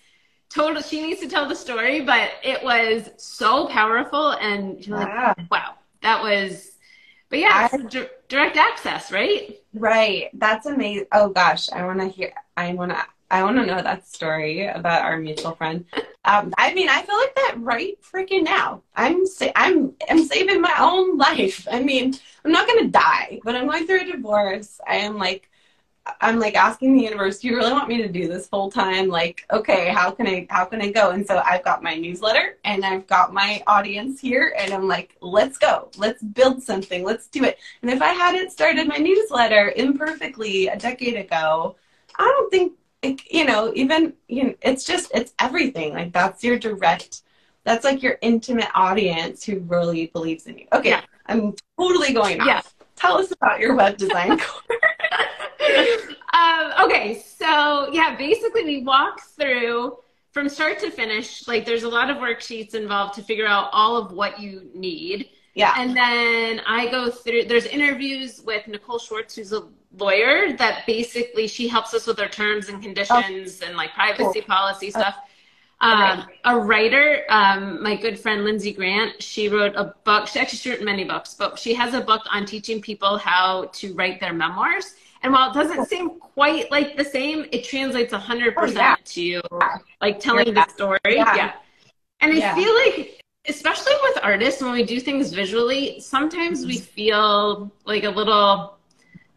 total. 0.49 0.81
She 0.81 1.03
needs 1.03 1.21
to 1.23 1.29
tell 1.29 1.49
the 1.49 1.57
story, 1.57 2.03
but 2.03 2.31
it 2.45 2.63
was 2.63 3.11
so 3.17 3.67
powerful, 3.67 4.31
and 4.33 4.87
you're 4.87 4.99
wow. 4.99 5.35
like, 5.37 5.51
wow, 5.51 5.75
that 6.03 6.23
was 6.23 6.77
but 7.29 7.41
yeah, 7.41 7.69
I, 7.73 8.07
direct 8.29 8.57
access, 8.57 9.11
right? 9.11 9.61
Right. 9.75 10.31
That's 10.35 10.67
amazing. 10.67 11.07
Oh 11.13 11.29
gosh, 11.29 11.69
I 11.71 11.85
want 11.85 12.01
to 12.01 12.09
hear. 12.09 12.33
I 12.57 12.73
want 12.75 12.93
to. 12.93 13.05
I 13.31 13.43
want 13.43 13.57
to 13.57 13.67
know 13.67 13.83
that 13.83 14.07
story 14.07 14.67
about 14.67 15.03
our 15.03 15.19
mutual 15.19 15.55
friend. 15.57 15.85
Um, 16.25 16.53
I 16.59 16.75
mean, 16.75 16.89
I 16.89 17.03
feel 17.03 17.17
like 17.17 17.35
that 17.37 17.55
right 17.59 17.99
freaking 18.03 18.45
now. 18.45 18.83
I'm 18.95 19.27
sa- 19.27 19.53
I'm 19.57 19.95
I'm 20.09 20.25
saving 20.25 20.61
my 20.61 20.75
own 20.79 21.17
life. 21.17 21.67
I 21.71 21.83
mean, 21.83 22.15
I'm 22.45 22.53
not 22.53 22.67
gonna 22.67 22.89
die, 22.89 23.41
but 23.45 23.55
I'm 23.55 23.67
going 23.67 23.87
through 23.87 24.03
a 24.03 24.13
divorce. 24.13 24.81
I 24.87 24.97
am 24.97 25.19
like 25.19 25.49
I'm 26.21 26.39
like 26.39 26.55
asking 26.55 26.97
the 26.97 27.03
universe, 27.03 27.41
do 27.41 27.49
you 27.49 27.57
really 27.57 27.73
want 27.73 27.89
me 27.89 27.99
to 27.99 28.09
do 28.09 28.29
this 28.29 28.47
full 28.47 28.71
time? 28.71 29.09
Like, 29.09 29.45
okay, 29.53 29.89
how 29.89 30.11
can 30.11 30.27
I 30.27 30.47
how 30.51 30.65
can 30.65 30.81
I 30.81 30.91
go? 30.91 31.11
And 31.11 31.27
so 31.27 31.43
I've 31.45 31.65
got 31.65 31.83
my 31.83 31.95
newsletter 31.97 32.59
and 32.65 32.85
I've 32.85 33.07
got 33.07 33.33
my 33.33 33.63
audience 33.67 34.21
here 34.21 34.55
and 34.59 34.73
I'm 34.73 34.87
like, 34.89 35.17
let's 35.21 35.59
go. 35.59 35.91
Let's 35.97 36.23
build 36.23 36.63
something. 36.63 37.05
Let's 37.05 37.27
do 37.29 37.45
it. 37.45 37.59
And 37.83 37.91
if 37.91 38.03
I 38.03 38.09
hadn't 38.09 38.51
started 38.51 38.89
my 38.89 38.99
newsletter 38.99 39.73
imperfectly 39.77 40.69
a 40.69 40.77
decade 40.77 41.17
ago, 41.17 41.77
I 42.19 42.25
don't 42.25 42.51
think 42.51 42.73
it, 43.03 43.21
you 43.31 43.45
know, 43.45 43.73
even 43.75 44.15
you 44.29 44.45
know, 44.45 44.55
it's 44.63 44.85
just 44.85 45.11
it's 45.15 45.33
everything. 45.39 45.93
Like 45.93 46.13
that's 46.13 46.43
your 46.43 46.59
direct 46.59 47.23
that's 47.65 47.85
like 47.85 48.03
your 48.03 48.17
intimate 48.23 48.69
audience 48.75 49.45
who 49.45 49.59
really 49.61 50.07
believes 50.07 50.47
in 50.47 50.59
you. 50.59 50.67
Okay, 50.73 50.91
yeah. 50.91 51.03
I'm 51.27 51.55
totally 51.79 52.13
going 52.13 52.41
off. 52.41 52.47
Yeah. 52.47 52.61
Tell 52.95 53.19
us 53.19 53.33
about 53.33 53.61
your 53.61 53.75
web 53.75 53.97
design 53.97 54.39
course. 54.39 54.65
um, 56.33 56.73
okay, 56.85 57.23
so 57.27 57.91
yeah, 57.93 58.17
basically 58.17 58.65
we 58.65 58.83
walk 58.85 59.21
through 59.21 59.99
from 60.31 60.49
start 60.49 60.79
to 60.79 60.91
finish. 60.91 61.49
Like 61.49 61.65
there's 61.67 61.83
a 61.83 61.89
lot 61.89 62.09
of 62.09 62.19
worksheets 62.19 62.75
involved 62.75 63.15
to 63.15 63.23
figure 63.23 63.47
out 63.47 63.69
all 63.73 63.97
of 63.97 64.13
what 64.13 64.39
you 64.39 64.71
need. 64.73 65.31
Yeah. 65.55 65.75
And 65.77 65.97
then 65.97 66.61
I 66.67 66.89
go 66.91 67.11
through, 67.11 67.45
there's 67.45 67.67
interviews 67.67 68.43
with 68.45 68.69
Nicole 68.69 68.99
Schwartz, 68.99 69.35
who's 69.35 69.53
a 69.53 69.65
lawyer 69.97 70.53
that 70.57 70.87
basically 70.87 71.47
she 71.47 71.69
helps 71.69 71.95
us 71.95 72.07
with 72.07 72.21
our 72.21 72.29
terms 72.29 72.69
and 72.69 72.83
conditions 72.83 73.61
oh. 73.63 73.67
and 73.67 73.77
like 73.77 73.95
privacy 73.95 74.41
cool. 74.41 74.43
policy 74.43 74.91
stuff. 74.91 75.17
Um, 75.81 76.27
a 76.45 76.59
writer, 76.59 77.25
um, 77.29 77.83
my 77.83 77.97
good 77.97 78.19
friend 78.19 78.45
Lindsay 78.45 78.73
Grant, 78.73 79.23
she 79.23 79.49
wrote 79.49 79.77
a 79.77 79.95
book. 80.05 80.27
She 80.27 80.39
actually 80.39 80.71
wrote 80.73 80.83
many 80.83 81.05
books, 81.05 81.35
but 81.35 81.59
she 81.59 81.75
has 81.75 81.93
a 81.93 82.01
book 82.01 82.23
on 82.33 82.47
teaching 82.47 82.81
people 82.81 83.19
how 83.19 83.67
to 83.75 83.93
write 83.95 84.19
their 84.19 84.33
memoirs. 84.33 84.95
And 85.23 85.33
while 85.33 85.51
it 85.51 85.55
doesn't 85.55 85.87
seem 85.87 86.19
quite 86.19 86.71
like 86.71 86.97
the 86.97 87.05
same, 87.05 87.47
it 87.53 87.65
translates 87.65 88.13
100% 88.13 88.55
oh, 88.57 88.65
yeah. 88.67 88.97
to 89.05 89.43
like 90.01 90.19
telling 90.19 90.49
yeah. 90.49 90.65
the 90.65 90.73
story. 90.73 90.99
Yeah. 91.05 91.37
yeah. 91.37 91.53
And 92.21 92.33
I 92.43 92.55
feel 92.55 92.75
like, 92.75 93.21
especially 93.47 93.93
with 94.03 94.19
artists, 94.23 94.63
when 94.63 94.73
we 94.73 94.83
do 94.83 94.99
things 94.99 95.33
visually, 95.33 96.01
sometimes 96.01 96.65
we 96.65 96.77
mm-hmm. 96.77 96.85
feel 96.85 97.73
like 97.85 98.05
a 98.05 98.11
little, 98.11 98.76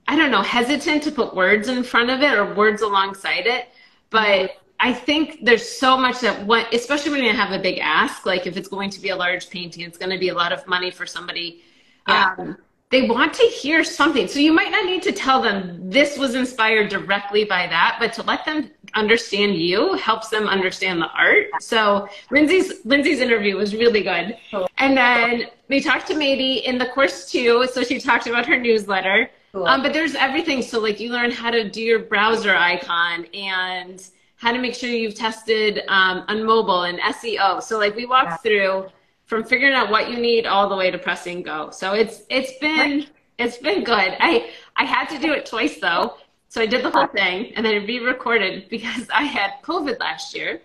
I 0.09 0.15
don't 0.15 0.31
know, 0.31 0.41
hesitant 0.41 1.03
to 1.03 1.11
put 1.11 1.35
words 1.35 1.67
in 1.67 1.83
front 1.83 2.09
of 2.09 2.21
it 2.21 2.33
or 2.33 2.55
words 2.55 2.81
alongside 2.81 3.45
it. 3.45 3.67
But 4.09 4.25
mm-hmm. 4.25 4.57
I 4.79 4.91
think 4.91 5.45
there's 5.45 5.67
so 5.67 5.95
much 5.95 6.21
that 6.21 6.47
what, 6.47 6.73
especially 6.73 7.11
when 7.11 7.23
you 7.23 7.31
have 7.31 7.51
a 7.51 7.61
big 7.61 7.77
ask, 7.77 8.25
like 8.25 8.47
if 8.47 8.57
it's 8.57 8.67
going 8.67 8.89
to 8.89 8.99
be 8.99 9.09
a 9.09 9.15
large 9.15 9.51
painting, 9.51 9.85
it's 9.85 9.99
going 9.99 10.09
to 10.09 10.17
be 10.17 10.29
a 10.29 10.33
lot 10.33 10.51
of 10.51 10.65
money 10.65 10.89
for 10.89 11.05
somebody. 11.05 11.61
Yeah. 12.07 12.33
Um, 12.39 12.57
they 12.89 13.07
want 13.07 13.35
to 13.35 13.43
hear 13.43 13.83
something. 13.83 14.27
So 14.27 14.39
you 14.39 14.51
might 14.51 14.71
not 14.71 14.83
need 14.83 15.03
to 15.03 15.11
tell 15.11 15.43
them 15.43 15.91
this 15.91 16.17
was 16.17 16.33
inspired 16.33 16.89
directly 16.89 17.43
by 17.43 17.67
that, 17.67 17.97
but 17.99 18.11
to 18.13 18.23
let 18.23 18.45
them 18.45 18.71
understand 18.95 19.57
you 19.57 19.93
helps 19.93 20.29
them 20.29 20.47
understand 20.47 20.99
the 21.03 21.09
art. 21.11 21.49
So 21.59 22.09
Lindsay's 22.31 22.83
Lindsay's 22.83 23.19
interview 23.19 23.57
was 23.57 23.75
really 23.75 24.01
good. 24.01 24.35
And 24.79 24.97
then 24.97 25.51
we 25.67 25.81
talked 25.81 26.07
to 26.07 26.15
Mady 26.15 26.63
in 26.63 26.79
the 26.79 26.87
course 26.87 27.29
too. 27.29 27.67
So 27.71 27.83
she 27.83 27.99
talked 27.99 28.25
about 28.25 28.47
her 28.47 28.57
newsletter. 28.57 29.29
Cool. 29.51 29.65
Um, 29.65 29.81
but 29.81 29.93
there's 29.93 30.15
everything. 30.15 30.61
So 30.61 30.79
like 30.79 30.99
you 30.99 31.11
learn 31.11 31.31
how 31.31 31.49
to 31.49 31.67
do 31.69 31.81
your 31.81 31.99
browser 31.99 32.55
icon 32.55 33.25
and 33.33 34.05
how 34.35 34.51
to 34.51 34.59
make 34.59 34.75
sure 34.75 34.89
you've 34.89 35.15
tested 35.15 35.81
um, 35.87 36.23
on 36.27 36.43
mobile 36.43 36.83
and 36.83 36.99
SEO. 36.99 37.61
So 37.61 37.77
like 37.77 37.95
we 37.95 38.05
walked 38.05 38.29
yeah. 38.29 38.37
through 38.37 38.85
from 39.25 39.43
figuring 39.43 39.73
out 39.73 39.91
what 39.91 40.09
you 40.09 40.17
need 40.17 40.45
all 40.45 40.69
the 40.69 40.75
way 40.75 40.89
to 40.91 40.97
pressing 40.97 41.43
go. 41.43 41.69
So 41.71 41.93
it's 41.93 42.23
it's 42.29 42.57
been 42.59 43.07
it's 43.37 43.57
been 43.57 43.83
good. 43.83 44.15
I 44.19 44.51
I 44.75 44.85
had 44.85 45.07
to 45.09 45.19
do 45.19 45.33
it 45.33 45.45
twice 45.45 45.79
though. 45.79 46.15
So 46.47 46.61
I 46.61 46.65
did 46.65 46.83
the 46.83 46.89
whole 46.89 47.07
thing 47.07 47.53
and 47.55 47.65
then 47.65 47.75
it 47.75 47.87
re-recorded 47.87 48.69
because 48.69 49.07
I 49.13 49.23
had 49.23 49.53
COVID 49.63 49.99
last 49.99 50.35
year 50.35 50.61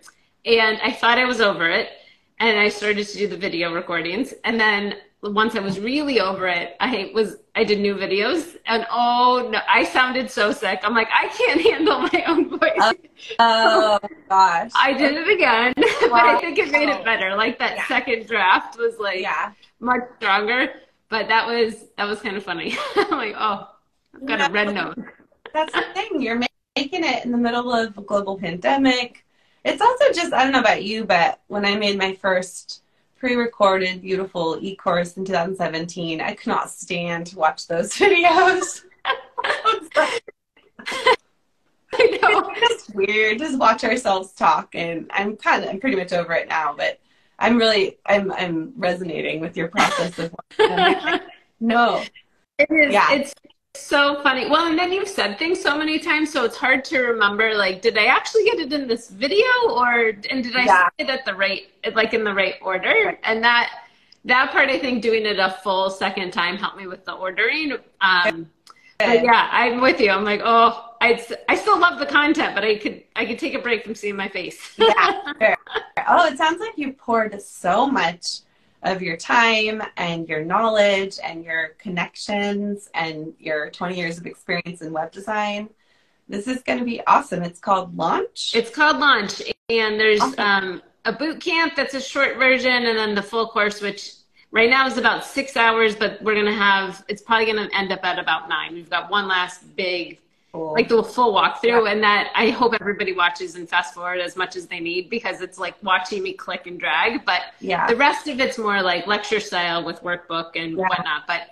and 0.46 0.78
I 0.82 0.92
thought 0.92 1.18
I 1.18 1.24
was 1.24 1.40
over 1.40 1.68
it 1.68 1.90
and 2.40 2.58
I 2.58 2.68
started 2.68 3.06
to 3.06 3.18
do 3.18 3.28
the 3.28 3.36
video 3.36 3.72
recordings 3.72 4.34
and 4.44 4.58
then 4.58 4.94
once 5.32 5.56
I 5.56 5.60
was 5.60 5.80
really 5.80 6.20
over 6.20 6.46
it, 6.46 6.76
I 6.80 7.10
was 7.14 7.36
I 7.54 7.64
did 7.64 7.80
new 7.80 7.94
videos 7.94 8.56
and 8.66 8.86
oh 8.90 9.48
no, 9.50 9.58
I 9.68 9.84
sounded 9.84 10.30
so 10.30 10.52
sick. 10.52 10.80
I'm 10.82 10.92
like 10.92 11.08
I 11.10 11.28
can't 11.28 11.60
handle 11.70 12.00
my 12.00 12.24
own 12.26 12.50
voice. 12.50 12.98
Uh, 13.38 13.98
oh 14.02 14.08
gosh. 14.28 14.70
I 14.76 14.92
did 14.92 15.14
it 15.16 15.28
again, 15.28 15.72
but 15.76 16.12
I 16.12 16.38
think 16.40 16.58
it 16.58 16.70
made 16.70 16.90
it 16.90 17.04
better. 17.04 17.34
Like 17.36 17.58
that 17.58 17.76
yeah. 17.76 17.86
second 17.86 18.26
draft 18.26 18.76
was 18.76 18.98
like 18.98 19.20
yeah. 19.20 19.52
much 19.80 20.02
stronger, 20.18 20.68
but 21.08 21.28
that 21.28 21.46
was 21.46 21.86
that 21.96 22.04
was 22.04 22.20
kind 22.20 22.36
of 22.36 22.44
funny. 22.44 22.76
I'm 22.96 23.10
like, 23.10 23.34
oh, 23.38 23.70
I've 24.14 24.26
got 24.26 24.50
a 24.50 24.52
red 24.52 24.74
nose. 24.74 24.94
That's 25.54 25.72
the 25.72 25.84
thing. 25.94 26.20
You're 26.20 26.40
making 26.76 27.04
it 27.04 27.24
in 27.24 27.32
the 27.32 27.38
middle 27.38 27.72
of 27.72 27.96
a 27.96 28.02
global 28.02 28.38
pandemic. 28.38 29.24
It's 29.64 29.80
also 29.80 30.12
just 30.12 30.34
I 30.34 30.42
don't 30.42 30.52
know 30.52 30.60
about 30.60 30.82
you, 30.82 31.04
but 31.04 31.40
when 31.46 31.64
I 31.64 31.76
made 31.76 31.96
my 31.96 32.14
first 32.16 32.82
pre-recorded 33.24 34.02
beautiful 34.02 34.58
e-course 34.60 35.16
in 35.16 35.24
2017 35.24 36.20
i 36.20 36.34
could 36.34 36.48
not 36.48 36.68
stand 36.68 37.26
to 37.26 37.38
watch 37.38 37.66
those 37.66 37.90
videos 37.94 38.84
I 41.96 42.18
know. 42.20 42.50
It's 42.56 42.90
weird. 42.90 43.38
Just 43.38 43.56
watch 43.58 43.84
ourselves 43.84 44.32
talk, 44.32 44.74
and 44.74 45.08
I'm 45.12 45.36
kind 45.36 45.62
of, 45.62 45.70
I'm 45.70 45.78
pretty 45.78 45.96
much 45.96 46.12
over 46.12 46.32
it 46.32 46.48
now. 46.48 46.74
But 46.76 46.98
I'm 47.38 47.56
really, 47.56 47.98
I'm, 48.06 48.32
I'm 48.32 48.72
resonating 48.76 49.40
with 49.40 49.56
your 49.56 49.68
process 49.68 50.18
of. 50.18 50.34
no, 51.60 52.02
it 52.58 52.68
is. 52.70 52.92
Yeah. 52.92 53.12
It's 53.12 53.34
so 53.76 54.22
funny. 54.22 54.48
Well, 54.48 54.68
and 54.68 54.78
then 54.78 54.92
you've 54.92 55.08
said 55.08 55.38
things 55.38 55.60
so 55.60 55.76
many 55.76 55.98
times, 55.98 56.32
so 56.32 56.44
it's 56.44 56.56
hard 56.56 56.84
to 56.86 56.98
remember. 57.00 57.54
Like, 57.54 57.82
did 57.82 57.98
I 57.98 58.06
actually 58.06 58.44
get 58.44 58.58
it 58.58 58.72
in 58.72 58.86
this 58.86 59.10
video, 59.10 59.46
or 59.68 60.12
and 60.30 60.42
did 60.42 60.56
I 60.56 60.64
yeah. 60.64 60.84
say 60.84 61.04
it 61.04 61.10
at 61.10 61.24
the 61.24 61.34
right, 61.34 61.62
like 61.94 62.14
in 62.14 62.24
the 62.24 62.34
right 62.34 62.54
order? 62.62 63.18
And 63.24 63.42
that 63.42 63.70
that 64.24 64.52
part, 64.52 64.68
I 64.68 64.78
think, 64.78 65.02
doing 65.02 65.26
it 65.26 65.38
a 65.38 65.58
full 65.62 65.90
second 65.90 66.32
time 66.32 66.56
helped 66.56 66.76
me 66.76 66.86
with 66.86 67.04
the 67.04 67.12
ordering. 67.12 67.72
Um, 68.00 68.50
but 68.98 69.22
yeah, 69.22 69.48
I'm 69.50 69.80
with 69.80 70.00
you. 70.00 70.10
I'm 70.10 70.24
like, 70.24 70.40
oh, 70.44 70.94
I 71.00 71.24
I 71.48 71.56
still 71.56 71.78
love 71.78 71.98
the 71.98 72.06
content, 72.06 72.54
but 72.54 72.64
I 72.64 72.76
could 72.76 73.02
I 73.16 73.26
could 73.26 73.38
take 73.38 73.54
a 73.54 73.58
break 73.58 73.84
from 73.84 73.94
seeing 73.94 74.16
my 74.16 74.28
face. 74.28 74.74
yeah. 74.78 75.32
Fair. 75.38 75.56
Oh, 76.08 76.26
it 76.26 76.38
sounds 76.38 76.60
like 76.60 76.76
you 76.76 76.92
poured 76.92 77.40
so 77.42 77.86
much 77.86 78.40
of 78.84 79.02
your 79.02 79.16
time 79.16 79.82
and 79.96 80.28
your 80.28 80.44
knowledge 80.44 81.18
and 81.22 81.44
your 81.44 81.70
connections 81.78 82.90
and 82.94 83.32
your 83.38 83.70
20 83.70 83.96
years 83.96 84.18
of 84.18 84.26
experience 84.26 84.82
in 84.82 84.92
web 84.92 85.10
design. 85.10 85.68
This 86.28 86.46
is 86.46 86.62
going 86.62 86.78
to 86.78 86.84
be 86.84 87.04
awesome. 87.06 87.42
It's 87.42 87.58
called 87.58 87.96
Launch. 87.96 88.52
It's 88.54 88.70
called 88.70 88.98
Launch. 88.98 89.42
And 89.68 89.98
there's 89.98 90.20
awesome. 90.20 90.40
um, 90.40 90.82
a 91.04 91.12
boot 91.12 91.40
camp 91.40 91.74
that's 91.76 91.94
a 91.94 92.00
short 92.00 92.36
version, 92.36 92.86
and 92.86 92.96
then 92.98 93.14
the 93.14 93.22
full 93.22 93.48
course, 93.48 93.80
which 93.80 94.12
right 94.50 94.70
now 94.70 94.86
is 94.86 94.96
about 94.96 95.24
six 95.24 95.56
hours, 95.56 95.96
but 95.96 96.22
we're 96.22 96.34
going 96.34 96.46
to 96.46 96.52
have, 96.52 97.04
it's 97.08 97.22
probably 97.22 97.46
going 97.46 97.68
to 97.68 97.76
end 97.76 97.92
up 97.92 98.04
at 98.04 98.18
about 98.18 98.48
nine. 98.48 98.74
We've 98.74 98.88
got 98.88 99.10
one 99.10 99.28
last 99.28 99.74
big 99.76 100.18
cool. 100.54 100.72
like 100.72 100.88
the 100.88 101.02
full 101.02 101.34
walkthrough, 101.34 101.84
yeah. 101.84 101.92
and 101.92 102.02
that 102.02 102.30
I 102.34 102.50
hope 102.50 102.74
everybody 102.80 103.12
watches 103.12 103.56
and 103.56 103.68
fast 103.68 103.94
forward 103.94 104.20
as 104.20 104.36
much 104.36 104.56
as 104.56 104.66
they 104.66 104.80
need 104.80 105.10
because 105.10 105.40
it's 105.40 105.58
like 105.58 105.74
watching 105.82 106.22
me 106.22 106.32
click 106.32 106.66
and 106.66 106.78
drag. 106.78 107.24
But 107.24 107.42
yeah, 107.60 107.86
the 107.86 107.96
rest 107.96 108.28
of 108.28 108.40
it's 108.40 108.58
more 108.58 108.80
like 108.82 109.06
lecture 109.06 109.40
style 109.40 109.84
with 109.84 110.02
workbook 110.02 110.52
and 110.54 110.72
yeah. 110.72 110.88
whatnot. 110.88 111.26
But 111.26 111.50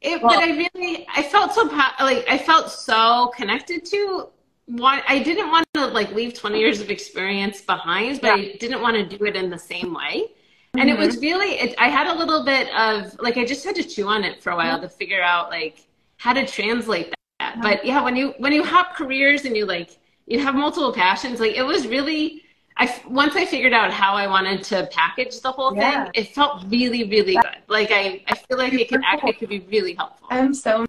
it, 0.00 0.22
well, 0.22 0.34
but 0.34 0.42
I 0.42 0.68
really, 0.74 1.06
I 1.14 1.22
felt 1.22 1.52
so 1.52 1.64
like 1.64 2.26
I 2.28 2.38
felt 2.38 2.70
so 2.70 3.30
connected 3.36 3.84
to 3.86 4.30
what 4.66 5.02
I 5.08 5.18
didn't 5.22 5.50
want 5.50 5.66
to 5.74 5.86
like 5.86 6.12
leave 6.12 6.34
20 6.34 6.58
years 6.58 6.80
of 6.80 6.90
experience 6.90 7.60
behind, 7.60 8.20
but 8.20 8.38
yeah. 8.38 8.52
I 8.52 8.56
didn't 8.58 8.80
want 8.80 8.96
to 8.96 9.16
do 9.16 9.24
it 9.24 9.36
in 9.36 9.50
the 9.50 9.58
same 9.58 9.94
way. 9.94 10.28
And 10.74 10.88
mm-hmm. 10.88 11.02
it 11.02 11.06
was 11.06 11.18
really, 11.18 11.58
it, 11.58 11.74
I 11.78 11.88
had 11.88 12.06
a 12.06 12.14
little 12.14 12.44
bit 12.44 12.72
of 12.74 13.18
like, 13.18 13.36
I 13.36 13.44
just 13.44 13.64
had 13.64 13.74
to 13.76 13.82
chew 13.82 14.06
on 14.06 14.22
it 14.22 14.40
for 14.40 14.50
a 14.50 14.56
while 14.56 14.76
mm-hmm. 14.76 14.84
to 14.84 14.88
figure 14.88 15.20
out 15.20 15.50
like 15.50 15.84
how 16.18 16.32
to 16.32 16.46
translate 16.46 17.10
that. 17.10 17.19
But 17.62 17.84
yeah, 17.84 18.02
when 18.02 18.16
you 18.16 18.34
when 18.38 18.52
you 18.52 18.64
hop 18.64 18.94
careers 18.94 19.44
and 19.44 19.56
you 19.56 19.66
like 19.66 19.98
you 20.26 20.38
have 20.40 20.54
multiple 20.54 20.92
passions, 20.92 21.40
like 21.40 21.56
it 21.56 21.62
was 21.62 21.86
really. 21.86 22.42
I 22.76 22.94
once 23.06 23.36
I 23.36 23.44
figured 23.44 23.74
out 23.74 23.92
how 23.92 24.14
I 24.14 24.26
wanted 24.26 24.62
to 24.64 24.88
package 24.90 25.40
the 25.40 25.52
whole 25.52 25.76
yeah. 25.76 26.04
thing, 26.04 26.12
it 26.14 26.34
felt 26.34 26.64
really 26.68 27.04
really 27.04 27.34
good. 27.34 27.58
Like 27.68 27.90
I 27.90 28.22
I 28.26 28.36
feel 28.36 28.56
like 28.56 28.72
it 28.72 28.88
could 28.88 29.02
actually 29.04 29.34
could 29.34 29.50
be 29.50 29.60
really 29.60 29.94
helpful. 29.94 30.28
I'm 30.30 30.54
so 30.54 30.86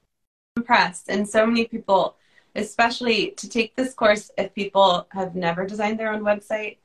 impressed, 0.56 1.10
and 1.10 1.28
so 1.28 1.46
many 1.46 1.66
people, 1.66 2.16
especially 2.56 3.32
to 3.32 3.50
take 3.50 3.76
this 3.76 3.94
course 3.94 4.32
if 4.38 4.54
people 4.54 5.08
have 5.10 5.36
never 5.36 5.66
designed 5.66 6.00
their 6.00 6.14
own 6.14 6.22
website. 6.22 6.78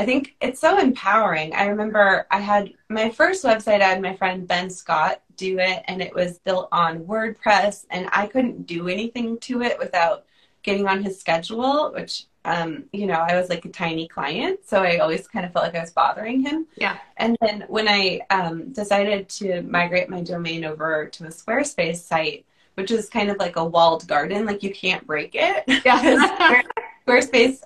I 0.00 0.06
think 0.06 0.34
it's 0.40 0.58
so 0.58 0.78
empowering. 0.78 1.52
I 1.54 1.66
remember 1.66 2.26
I 2.30 2.40
had 2.40 2.72
my 2.88 3.10
first 3.10 3.44
website, 3.44 3.82
I 3.82 3.88
had 3.90 4.00
my 4.00 4.16
friend 4.16 4.48
Ben 4.48 4.70
Scott 4.70 5.20
do 5.36 5.58
it, 5.58 5.82
and 5.88 6.00
it 6.00 6.14
was 6.14 6.38
built 6.38 6.70
on 6.72 7.00
WordPress, 7.00 7.84
and 7.90 8.08
I 8.10 8.26
couldn't 8.26 8.66
do 8.66 8.88
anything 8.88 9.36
to 9.40 9.60
it 9.60 9.78
without 9.78 10.24
getting 10.62 10.88
on 10.88 11.02
his 11.02 11.20
schedule, 11.20 11.92
which, 11.92 12.24
um, 12.46 12.84
you 12.94 13.06
know, 13.06 13.18
I 13.18 13.38
was 13.38 13.50
like 13.50 13.66
a 13.66 13.68
tiny 13.68 14.08
client, 14.08 14.60
so 14.64 14.82
I 14.82 15.00
always 15.00 15.28
kind 15.28 15.44
of 15.44 15.52
felt 15.52 15.66
like 15.66 15.74
I 15.74 15.82
was 15.82 15.90
bothering 15.90 16.40
him. 16.40 16.66
Yeah. 16.76 16.96
And 17.18 17.36
then 17.42 17.66
when 17.68 17.86
I 17.86 18.22
um, 18.30 18.72
decided 18.72 19.28
to 19.28 19.60
migrate 19.60 20.08
my 20.08 20.22
domain 20.22 20.64
over 20.64 21.08
to 21.12 21.24
a 21.24 21.28
Squarespace 21.28 21.96
site, 21.96 22.46
which 22.72 22.90
is 22.90 23.10
kind 23.10 23.30
of 23.30 23.36
like 23.36 23.56
a 23.56 23.64
walled 23.66 24.08
garden, 24.08 24.46
like 24.46 24.62
you 24.62 24.72
can't 24.72 25.06
break 25.06 25.34
it. 25.34 25.62
Yeah. 25.84 26.62
Squarespace 27.06 27.60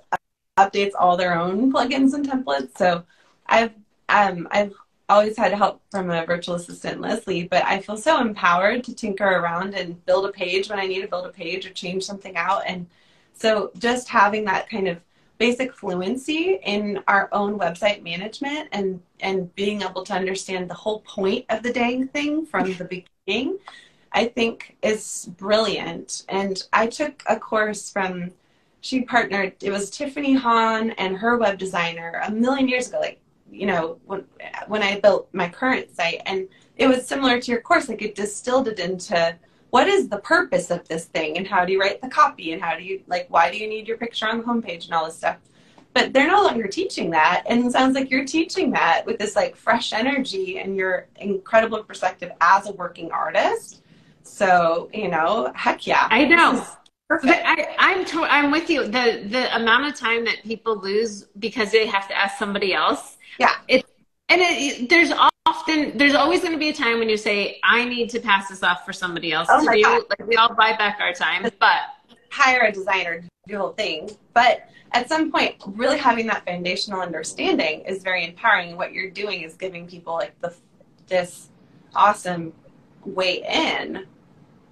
updates 0.57 0.93
all 0.99 1.17
their 1.17 1.39
own 1.39 1.73
plugins 1.73 2.15
and 2.15 2.29
templates. 2.29 2.77
So 2.77 3.05
I've 3.47 3.73
um, 4.09 4.47
I've 4.51 4.73
always 5.09 5.37
had 5.37 5.53
help 5.53 5.83
from 5.91 6.11
a 6.11 6.25
virtual 6.25 6.55
assistant, 6.55 7.01
Leslie, 7.01 7.49
but 7.49 7.65
I 7.65 7.81
feel 7.81 7.97
so 7.97 8.21
empowered 8.21 8.85
to 8.85 8.95
tinker 8.95 9.25
around 9.25 9.75
and 9.75 10.05
build 10.07 10.27
a 10.27 10.33
page 10.33 10.69
when 10.69 10.79
I 10.79 10.87
need 10.87 11.03
to 11.03 11.09
build 11.09 11.27
a 11.27 11.31
page 11.31 11.67
or 11.67 11.71
change 11.71 12.05
something 12.05 12.37
out. 12.37 12.63
And 12.67 12.87
so 13.33 13.71
just 13.79 14.09
having 14.09 14.45
that 14.45 14.69
kind 14.69 14.89
of 14.89 15.01
basic 15.39 15.75
fluency 15.75 16.61
in 16.65 17.03
our 17.09 17.29
own 17.33 17.59
website 17.59 18.03
management 18.03 18.69
and 18.73 19.01
and 19.21 19.53
being 19.55 19.83
able 19.83 20.05
to 20.05 20.15
understand 20.15 20.71
the 20.71 20.75
whole 20.75 21.01
point 21.01 21.45
of 21.49 21.63
the 21.63 21.73
dang 21.73 22.07
thing 22.09 22.47
from 22.47 22.75
the 22.75 22.85
beginning, 23.27 23.59
I 24.13 24.27
think 24.27 24.77
is 24.83 25.29
brilliant. 25.37 26.25
And 26.29 26.63
I 26.73 26.87
took 26.87 27.23
a 27.27 27.39
course 27.39 27.91
from 27.91 28.33
she 28.85 29.01
partnered 29.01 29.55
it 29.63 29.71
was 29.71 29.89
tiffany 29.89 30.35
Han 30.35 30.91
and 30.93 31.17
her 31.17 31.39
web 31.39 31.57
designer 31.57 32.21
a 32.23 32.31
million 32.31 32.69
years 32.69 32.89
ago 32.89 33.01
like 33.01 33.19
you 33.51 33.67
know 33.67 33.99
when 34.05 34.23
when 34.69 34.83
i 34.83 35.01
built 35.01 35.27
my 35.33 35.49
current 35.49 35.91
site. 35.91 36.21
And 36.27 36.47
it 36.77 36.87
was 36.87 37.07
similar 37.07 37.41
to 37.41 37.51
your 37.51 37.63
course 37.63 37.89
like 37.89 38.03
it 38.03 38.15
distilled 38.15 38.69
it 38.69 38.79
into 38.79 39.35
what 39.71 39.89
is 39.89 40.09
the 40.11 40.19
purpose 40.19 40.71
of 40.71 40.87
this 40.87 41.07
thing 41.07 41.39
and 41.39 41.47
how 41.47 41.65
do 41.65 41.73
you 41.73 41.81
write 41.81 42.03
the 42.03 42.09
copy 42.09 42.53
and 42.53 42.61
how 42.61 42.77
do 42.77 42.85
you 42.85 43.03
like 43.07 43.27
why 43.31 43.51
do 43.51 43.57
you 43.57 43.67
need 43.67 43.89
your 43.89 43.97
picture 43.97 44.29
on 44.29 44.37
the 44.37 44.45
homepage 44.45 44.85
and 44.85 44.93
all 44.93 45.07
this 45.07 45.17
stuff. 45.17 45.39
But 45.95 46.13
they're 46.13 46.29
no 46.29 46.43
longer 46.43 46.67
teaching 46.67 47.09
that. 47.13 47.45
And 47.47 47.65
it 47.65 47.73
sounds 47.73 47.95
like 47.95 48.11
you're 48.11 48.27
teaching 48.27 48.71
that 48.73 49.07
with 49.07 49.19
this 49.19 49.35
like 49.35 49.57
fresh 49.57 49.95
energy 49.95 50.59
and 50.59 50.77
your 50.77 51.07
incredible 51.17 51.83
perspective 51.85 52.33
as 52.43 52.69
a 52.69 52.73
working 52.73 53.11
artist. 53.13 53.81
So 54.25 54.91
you 54.93 55.09
know 55.09 55.51
heck 55.55 55.87
yeah. 55.87 56.07
I 56.11 56.27
know 56.27 56.67
Perfect. 57.09 57.43
I, 57.45 57.77
I'm 57.79 58.05
to, 58.07 58.25
I'm 58.25 58.51
with 58.51 58.71
you. 58.71 58.85
The 58.85 59.25
the 59.29 59.55
amount 59.57 59.87
of 59.87 59.95
time 59.95 60.25
that 60.25 60.43
people 60.43 60.79
lose 60.79 61.25
because 61.39 61.71
they 61.71 61.87
have 61.87 62.09
to 62.09 62.17
ask 62.17 62.39
somebody 62.39 62.73
else. 62.73 63.19
Yeah. 63.39 63.53
It 63.69 63.85
and 64.29 64.41
it, 64.41 64.89
there's 64.89 65.13
often 65.47 65.97
there's 65.99 66.15
always 66.15 66.41
going 66.41 66.53
to 66.53 66.59
be 66.59 66.71
a 66.71 66.75
time 66.75 66.99
when 66.99 67.09
you 67.09 67.19
say 67.19 67.61
I 67.63 67.85
need 67.85 68.09
to 68.11 68.21
pass 68.21 68.49
this 68.49 68.63
off 68.63 68.87
for 68.87 68.93
somebody 68.93 69.33
else 69.33 69.49
oh 69.51 69.65
to 69.65 69.77
do. 69.77 69.83
God. 69.83 70.03
Like 70.09 70.27
we 70.27 70.37
all 70.37 70.55
buy 70.55 70.77
back 70.77 70.99
our 71.01 71.13
time, 71.13 71.43
but 71.61 71.81
hire 72.31 72.63
a 72.63 72.73
designer 72.73 73.21
to 73.21 73.29
do 73.47 73.53
the 73.53 73.59
whole 73.59 73.73
thing. 73.73 74.11
But 74.33 74.71
at 74.93 75.09
some 75.09 75.31
point, 75.31 75.57
really 75.67 75.99
having 75.99 76.27
that 76.29 76.47
foundational 76.47 77.01
understanding 77.01 77.83
is 77.83 78.03
very 78.03 78.25
empowering. 78.25 78.77
What 78.77 78.93
you're 78.93 79.11
doing 79.11 79.43
is 79.43 79.55
giving 79.55 79.87
people 79.87 80.15
like 80.15 80.41
the 80.41 80.55
this 81.07 81.51
awesome 81.95 82.55
way 83.05 83.45
in. 83.47 84.07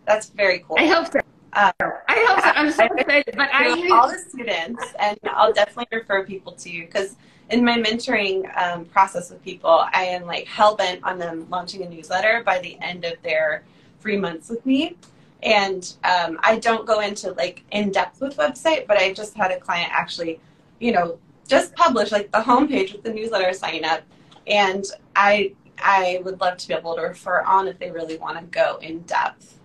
That's 0.06 0.30
very 0.30 0.60
cool. 0.60 0.76
I 0.78 0.86
hope 0.86 1.12
so. 1.12 1.20
Uh, 1.52 1.72
I 1.80 2.26
hope 2.28 2.40
so. 2.40 2.50
I'm 2.50 2.70
so 2.72 2.84
excited. 2.96 3.34
But 3.36 3.50
I 3.52 3.88
all 3.92 4.08
the 4.08 4.18
students, 4.18 4.82
and 4.98 5.18
I'll 5.24 5.52
definitely 5.52 5.98
refer 5.98 6.24
people 6.24 6.52
to 6.52 6.70
you 6.70 6.86
because 6.86 7.16
in 7.50 7.64
my 7.64 7.76
mentoring 7.76 8.56
um, 8.60 8.86
process 8.86 9.30
with 9.30 9.42
people, 9.42 9.86
I 9.92 10.04
am 10.04 10.24
like 10.24 10.46
hell 10.46 10.74
bent 10.76 11.04
on 11.04 11.18
them 11.18 11.46
launching 11.50 11.82
a 11.82 11.88
newsletter 11.88 12.42
by 12.44 12.58
the 12.60 12.78
end 12.80 13.04
of 13.04 13.20
their 13.22 13.64
three 14.00 14.16
months 14.16 14.48
with 14.48 14.64
me. 14.64 14.96
And 15.42 15.92
um, 16.04 16.38
I 16.42 16.58
don't 16.58 16.86
go 16.86 17.00
into 17.00 17.32
like 17.32 17.64
in 17.70 17.90
depth 17.90 18.20
with 18.20 18.36
website, 18.36 18.86
but 18.86 18.96
I 18.96 19.12
just 19.12 19.36
had 19.36 19.50
a 19.50 19.58
client 19.58 19.90
actually, 19.92 20.40
you 20.78 20.92
know, 20.92 21.18
just 21.46 21.74
publish 21.74 22.12
like 22.12 22.30
the 22.32 22.38
homepage 22.38 22.92
with 22.92 23.02
the 23.02 23.12
newsletter 23.12 23.52
sign 23.52 23.84
up, 23.84 24.02
and 24.46 24.84
I 25.16 25.52
I 25.78 26.20
would 26.24 26.40
love 26.40 26.56
to 26.58 26.68
be 26.68 26.74
able 26.74 26.94
to 26.94 27.02
refer 27.02 27.42
on 27.42 27.68
if 27.68 27.78
they 27.78 27.90
really 27.90 28.16
want 28.16 28.38
to 28.38 28.44
go 28.44 28.78
in 28.80 29.00
depth. 29.00 29.58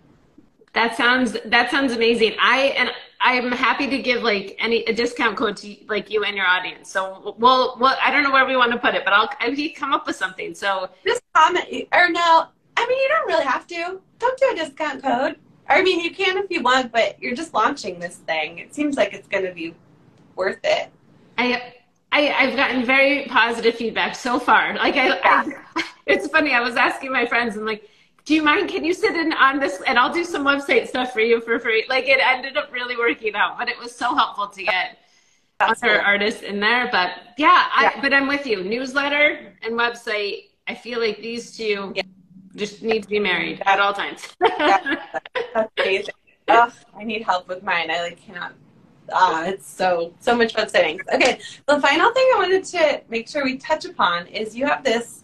That 0.77 0.95
sounds 0.95 1.35
that 1.45 1.71
sounds 1.71 1.91
amazing. 1.93 2.33
I 2.39 2.75
and 2.77 2.91
I'm 3.19 3.51
happy 3.51 3.89
to 3.89 3.97
give 3.97 4.21
like 4.21 4.55
any 4.59 4.83
a 4.83 4.93
discount 4.93 5.35
code 5.35 5.57
to 5.57 5.75
like 5.87 6.11
you 6.11 6.23
and 6.23 6.37
your 6.37 6.45
audience. 6.45 6.91
So 6.91 7.33
we'll 7.39 7.75
well 7.79 7.97
I 7.99 8.11
don't 8.11 8.21
know 8.21 8.29
where 8.31 8.45
we 8.45 8.55
want 8.55 8.73
to 8.73 8.77
put 8.77 8.93
it, 8.93 9.03
but 9.03 9.11
I'll 9.11 9.27
I 9.39 9.49
will 9.49 9.69
come 9.75 9.91
up 9.91 10.05
with 10.05 10.15
something. 10.15 10.53
So 10.53 10.87
just 11.03 11.23
comment 11.33 11.65
or 11.91 12.09
no. 12.11 12.45
I 12.77 12.87
mean 12.87 12.99
you 12.99 13.07
don't 13.09 13.27
really 13.27 13.45
have 13.45 13.65
to. 13.65 13.99
Don't 14.19 14.37
do 14.39 14.51
a 14.51 14.55
discount 14.55 15.01
code. 15.01 15.37
I 15.67 15.81
mean 15.81 15.99
you 15.99 16.13
can 16.13 16.37
if 16.37 16.51
you 16.51 16.61
want, 16.61 16.91
but 16.91 17.19
you're 17.19 17.35
just 17.35 17.55
launching 17.55 17.99
this 17.99 18.17
thing. 18.17 18.59
It 18.59 18.75
seems 18.75 18.97
like 18.97 19.13
it's 19.15 19.27
gonna 19.27 19.53
be 19.53 19.73
worth 20.35 20.59
it. 20.63 20.91
I 21.39 21.73
I, 22.11 22.33
I've 22.37 22.55
gotten 22.55 22.85
very 22.85 23.25
positive 23.25 23.73
feedback 23.73 24.13
so 24.13 24.37
far. 24.37 24.75
Like 24.75 24.95
I, 24.95 25.07
yeah. 25.07 25.63
I, 25.75 25.83
it's 26.05 26.27
funny. 26.27 26.53
I 26.53 26.59
was 26.59 26.75
asking 26.75 27.11
my 27.11 27.25
friends, 27.25 27.57
and 27.57 27.65
like, 27.65 27.89
do 28.27 28.35
you 28.35 28.43
mind? 28.43 28.69
Can 28.69 28.83
you 28.83 28.93
sit 28.93 29.15
in 29.15 29.31
on 29.31 29.57
this 29.57 29.81
and 29.87 29.97
I'll 29.97 30.11
do 30.11 30.25
some 30.25 30.43
website 30.43 30.89
stuff 30.89 31.13
for 31.13 31.21
you 31.21 31.39
for 31.39 31.59
free? 31.59 31.85
Like 31.87 32.09
it 32.09 32.19
ended 32.21 32.57
up 32.57 32.73
really 32.73 32.97
working 32.97 33.33
out, 33.35 33.57
but 33.57 33.69
it 33.69 33.79
was 33.79 33.95
so 33.95 34.13
helpful 34.13 34.49
to 34.49 34.63
get 34.63 34.97
That's 35.61 35.81
other 35.81 35.93
cool. 35.93 36.05
artists 36.05 36.41
in 36.41 36.59
there. 36.59 36.89
But 36.91 37.11
yeah, 37.37 37.69
I, 37.73 37.83
yeah, 37.83 38.01
but 38.01 38.13
I'm 38.13 38.27
with 38.27 38.45
you. 38.45 38.65
Newsletter 38.65 39.53
and 39.63 39.75
website. 39.75 40.49
I 40.67 40.75
feel 40.75 40.99
like 40.99 41.21
these 41.21 41.55
two 41.55 41.93
yeah. 41.95 42.03
just 42.57 42.83
need 42.83 43.03
to 43.03 43.07
be 43.07 43.19
married 43.19 43.63
at 43.65 43.79
all 43.79 43.93
times. 43.93 44.27
That's 44.41 45.71
amazing. 45.77 46.13
Oh, 46.49 46.69
I 46.97 47.05
need 47.05 47.23
help 47.23 47.47
with 47.47 47.63
mine. 47.63 47.89
I 47.89 48.01
like 48.01 48.21
cannot. 48.21 48.53
Ah, 49.13 49.45
it's 49.45 49.65
so 49.65 50.13
so 50.19 50.35
much 50.35 50.53
fun 50.53 50.67
settings. 50.67 51.01
Okay, 51.13 51.39
the 51.65 51.79
final 51.79 52.11
thing 52.11 52.29
I 52.35 52.39
wanted 52.39 52.65
to 52.65 53.01
make 53.07 53.29
sure 53.29 53.45
we 53.45 53.57
touch 53.57 53.85
upon 53.85 54.27
is 54.27 54.53
you 54.53 54.65
have 54.65 54.83
this 54.83 55.23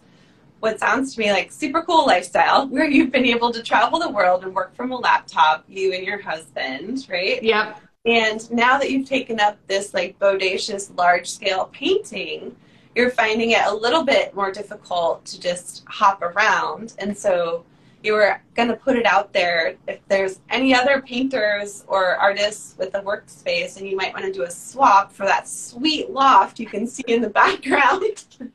what 0.64 0.80
sounds 0.80 1.14
to 1.14 1.20
me 1.20 1.30
like 1.30 1.52
super 1.52 1.82
cool 1.82 2.06
lifestyle 2.06 2.66
where 2.74 2.88
you've 2.88 3.12
been 3.12 3.26
able 3.26 3.52
to 3.52 3.62
travel 3.62 3.98
the 3.98 4.08
world 4.08 4.44
and 4.44 4.54
work 4.54 4.74
from 4.74 4.90
a 4.90 4.96
laptop, 4.96 5.62
you 5.68 5.92
and 5.92 6.04
your 6.04 6.20
husband, 6.20 7.06
right? 7.08 7.42
Yep. 7.42 7.80
And 8.06 8.50
now 8.50 8.78
that 8.78 8.90
you've 8.90 9.08
taken 9.08 9.38
up 9.38 9.58
this 9.66 9.94
like 9.94 10.18
bodacious 10.18 10.94
large 10.96 11.30
scale 11.30 11.70
painting, 11.72 12.56
you're 12.94 13.10
finding 13.10 13.50
it 13.50 13.62
a 13.66 13.74
little 13.74 14.04
bit 14.04 14.34
more 14.34 14.50
difficult 14.50 15.24
to 15.26 15.40
just 15.40 15.84
hop 15.86 16.22
around. 16.22 16.94
And 16.98 17.16
so 17.16 17.64
you 18.04 18.12
were 18.12 18.38
going 18.54 18.68
to 18.68 18.76
put 18.76 18.96
it 18.96 19.06
out 19.06 19.32
there. 19.32 19.76
If 19.88 19.98
there's 20.08 20.40
any 20.50 20.74
other 20.74 21.00
painters 21.00 21.84
or 21.88 22.16
artists 22.16 22.76
with 22.78 22.94
a 22.94 23.00
workspace 23.00 23.78
and 23.78 23.88
you 23.88 23.96
might 23.96 24.12
want 24.12 24.26
to 24.26 24.32
do 24.32 24.42
a 24.42 24.50
swap 24.50 25.10
for 25.10 25.24
that 25.24 25.48
sweet 25.48 26.10
loft 26.10 26.60
you 26.60 26.66
can 26.66 26.86
see 26.86 27.04
in 27.08 27.22
the 27.22 27.30
background. 27.42 28.24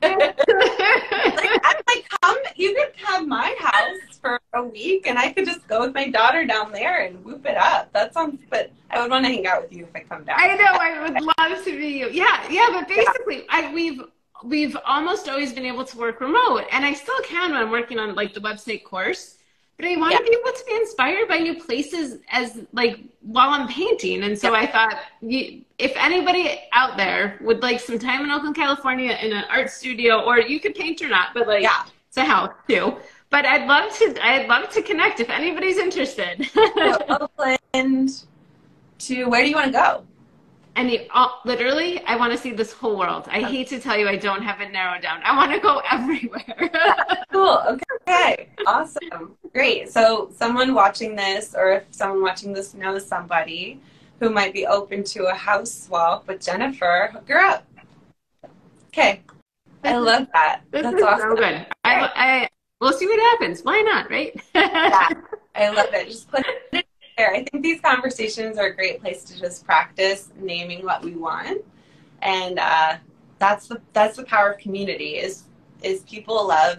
Like, 1.30 1.60
i'm 1.64 1.76
like 1.88 2.08
come 2.22 2.36
you 2.56 2.74
could 2.74 2.92
come 3.02 3.28
my 3.28 3.54
house 3.58 4.18
for 4.20 4.40
a 4.54 4.62
week 4.62 5.06
and 5.06 5.18
i 5.18 5.32
could 5.32 5.44
just 5.44 5.66
go 5.68 5.80
with 5.80 5.94
my 5.94 6.08
daughter 6.08 6.44
down 6.44 6.72
there 6.72 7.06
and 7.06 7.22
whoop 7.24 7.46
it 7.46 7.56
up. 7.56 7.92
That 7.92 8.14
sounds 8.14 8.42
but 8.50 8.70
i 8.90 9.00
would 9.00 9.10
want 9.10 9.24
to 9.24 9.30
hang 9.30 9.46
out 9.46 9.62
with 9.62 9.72
you 9.72 9.84
if 9.84 9.90
i 9.94 10.00
come 10.00 10.24
down. 10.24 10.36
I 10.38 10.54
know 10.56 10.64
i 10.64 11.02
would 11.02 11.20
love 11.22 11.64
to 11.64 11.78
be 11.78 11.88
you. 11.88 12.10
Yeah 12.10 12.48
yeah 12.50 12.68
but 12.72 12.88
basically 12.88 13.36
yeah. 13.36 13.42
I, 13.50 13.74
we've 13.74 14.00
we've 14.44 14.76
almost 14.84 15.28
always 15.28 15.52
been 15.52 15.66
able 15.66 15.84
to 15.84 15.98
work 15.98 16.20
remote 16.20 16.64
and 16.72 16.84
i 16.84 16.92
still 16.92 17.20
can 17.24 17.52
when 17.52 17.60
i'm 17.60 17.70
working 17.70 17.98
on 17.98 18.14
like 18.14 18.32
the 18.32 18.40
website 18.40 18.84
course 18.84 19.36
but 19.80 19.88
I 19.88 19.96
want 19.96 20.12
yeah. 20.12 20.18
to 20.18 20.24
be 20.24 20.36
able 20.40 20.56
to 20.56 20.64
be 20.66 20.74
inspired 20.74 21.28
by 21.28 21.38
new 21.38 21.62
places 21.62 22.18
as 22.30 22.60
like 22.72 23.00
while 23.22 23.50
I'm 23.50 23.68
painting. 23.68 24.22
And 24.24 24.38
so 24.38 24.52
yeah. 24.52 24.60
I 24.60 24.66
thought, 24.66 24.98
you, 25.22 25.64
if 25.78 25.92
anybody 25.96 26.60
out 26.72 26.96
there 26.96 27.38
would 27.40 27.62
like 27.62 27.80
some 27.80 27.98
time 27.98 28.24
in 28.24 28.30
Oakland, 28.30 28.56
California, 28.56 29.16
in 29.20 29.32
an 29.32 29.44
art 29.48 29.70
studio, 29.70 30.20
or 30.20 30.38
you 30.38 30.60
could 30.60 30.74
paint 30.74 31.00
or 31.02 31.08
not, 31.08 31.28
but 31.34 31.46
like 31.46 31.62
yeah. 31.62 31.84
it's 32.08 32.16
a 32.16 32.24
house 32.24 32.52
too. 32.68 32.96
But 33.30 33.46
I'd 33.46 33.66
love 33.66 33.96
to. 33.98 34.26
I'd 34.26 34.48
love 34.48 34.70
to 34.70 34.82
connect 34.82 35.20
if 35.20 35.30
anybody's 35.30 35.78
interested. 35.78 36.48
Oakland 37.08 38.24
to 38.98 39.24
where 39.26 39.42
do 39.42 39.48
you 39.48 39.54
want 39.54 39.66
to 39.66 39.72
go? 39.72 40.06
I 40.76 40.84
mean, 40.84 41.00
uh, 41.12 41.28
literally, 41.44 42.00
I 42.04 42.16
want 42.16 42.32
to 42.32 42.38
see 42.38 42.52
this 42.52 42.72
whole 42.72 42.98
world. 42.98 43.24
I 43.28 43.40
hate 43.40 43.68
to 43.68 43.80
tell 43.80 43.98
you, 43.98 44.08
I 44.08 44.16
don't 44.16 44.42
have 44.42 44.60
it 44.60 44.72
narrowed 44.72 45.02
down. 45.02 45.20
I 45.24 45.36
want 45.36 45.52
to 45.52 45.58
go 45.58 45.82
everywhere. 45.90 46.70
cool. 47.32 47.62
Okay. 47.68 47.84
okay. 48.08 48.48
Awesome. 48.66 49.36
Great. 49.52 49.90
So, 49.90 50.30
someone 50.34 50.74
watching 50.74 51.16
this, 51.16 51.54
or 51.56 51.72
if 51.72 51.84
someone 51.90 52.22
watching 52.22 52.52
this 52.52 52.74
knows 52.74 53.06
somebody 53.06 53.80
who 54.20 54.30
might 54.30 54.52
be 54.52 54.66
open 54.66 55.02
to 55.02 55.26
a 55.26 55.34
house 55.34 55.72
swap 55.72 56.28
with 56.28 56.40
Jennifer, 56.40 57.10
hook 57.12 57.28
her 57.28 57.40
up. 57.40 57.64
Okay. 58.88 59.22
I 59.82 59.96
love 59.96 60.28
that. 60.32 60.62
This 60.70 60.82
That's 60.82 61.02
awesome. 61.02 61.30
So 61.30 61.36
good. 61.36 61.66
I, 61.84 62.10
I, 62.14 62.48
we'll 62.80 62.92
see 62.92 63.06
what 63.06 63.18
happens. 63.18 63.62
Why 63.62 63.80
not, 63.80 64.10
right? 64.10 64.38
yeah. 64.54 65.08
I 65.54 65.70
love 65.70 65.92
it. 65.92 66.08
Just 66.08 66.30
put 66.30 66.46
it 66.72 66.86
there. 67.20 67.32
I 67.34 67.44
think 67.44 67.62
these 67.62 67.80
conversations 67.80 68.56
are 68.58 68.66
a 68.66 68.74
great 68.74 69.00
place 69.00 69.24
to 69.24 69.38
just 69.38 69.64
practice 69.64 70.30
naming 70.36 70.84
what 70.84 71.02
we 71.02 71.12
want. 71.12 71.62
And 72.22 72.58
uh, 72.58 72.96
that's 73.38 73.68
the 73.68 73.80
that's 73.92 74.16
the 74.16 74.24
power 74.24 74.52
of 74.52 74.58
community 74.58 75.16
is 75.16 75.44
is 75.82 76.00
people 76.00 76.48
love 76.48 76.78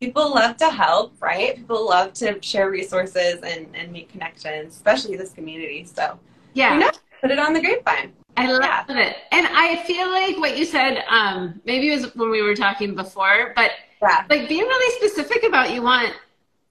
people 0.00 0.34
love 0.34 0.56
to 0.58 0.70
help, 0.70 1.14
right? 1.20 1.56
People 1.56 1.88
love 1.88 2.12
to 2.14 2.40
share 2.42 2.70
resources 2.70 3.40
and, 3.42 3.66
and 3.74 3.92
make 3.92 4.08
connections, 4.10 4.74
especially 4.74 5.16
this 5.16 5.32
community. 5.32 5.84
So 5.84 6.18
yeah, 6.52 6.74
you 6.74 6.80
know, 6.80 6.90
put 7.20 7.30
it 7.30 7.38
on 7.38 7.52
the 7.52 7.60
grapevine. 7.60 8.12
I 8.36 8.50
love 8.50 8.62
yeah. 8.62 8.84
it. 8.88 9.16
And 9.30 9.46
I 9.48 9.82
feel 9.84 10.10
like 10.10 10.36
what 10.38 10.58
you 10.58 10.64
said, 10.64 11.04
um, 11.08 11.60
maybe 11.64 11.92
it 11.92 12.00
was 12.00 12.14
when 12.16 12.30
we 12.30 12.42
were 12.42 12.56
talking 12.56 12.94
before, 12.96 13.52
but 13.54 13.70
yeah. 14.02 14.24
like 14.28 14.48
being 14.48 14.64
really 14.64 15.08
specific 15.08 15.44
about 15.44 15.72
you 15.72 15.82
want 15.82 16.12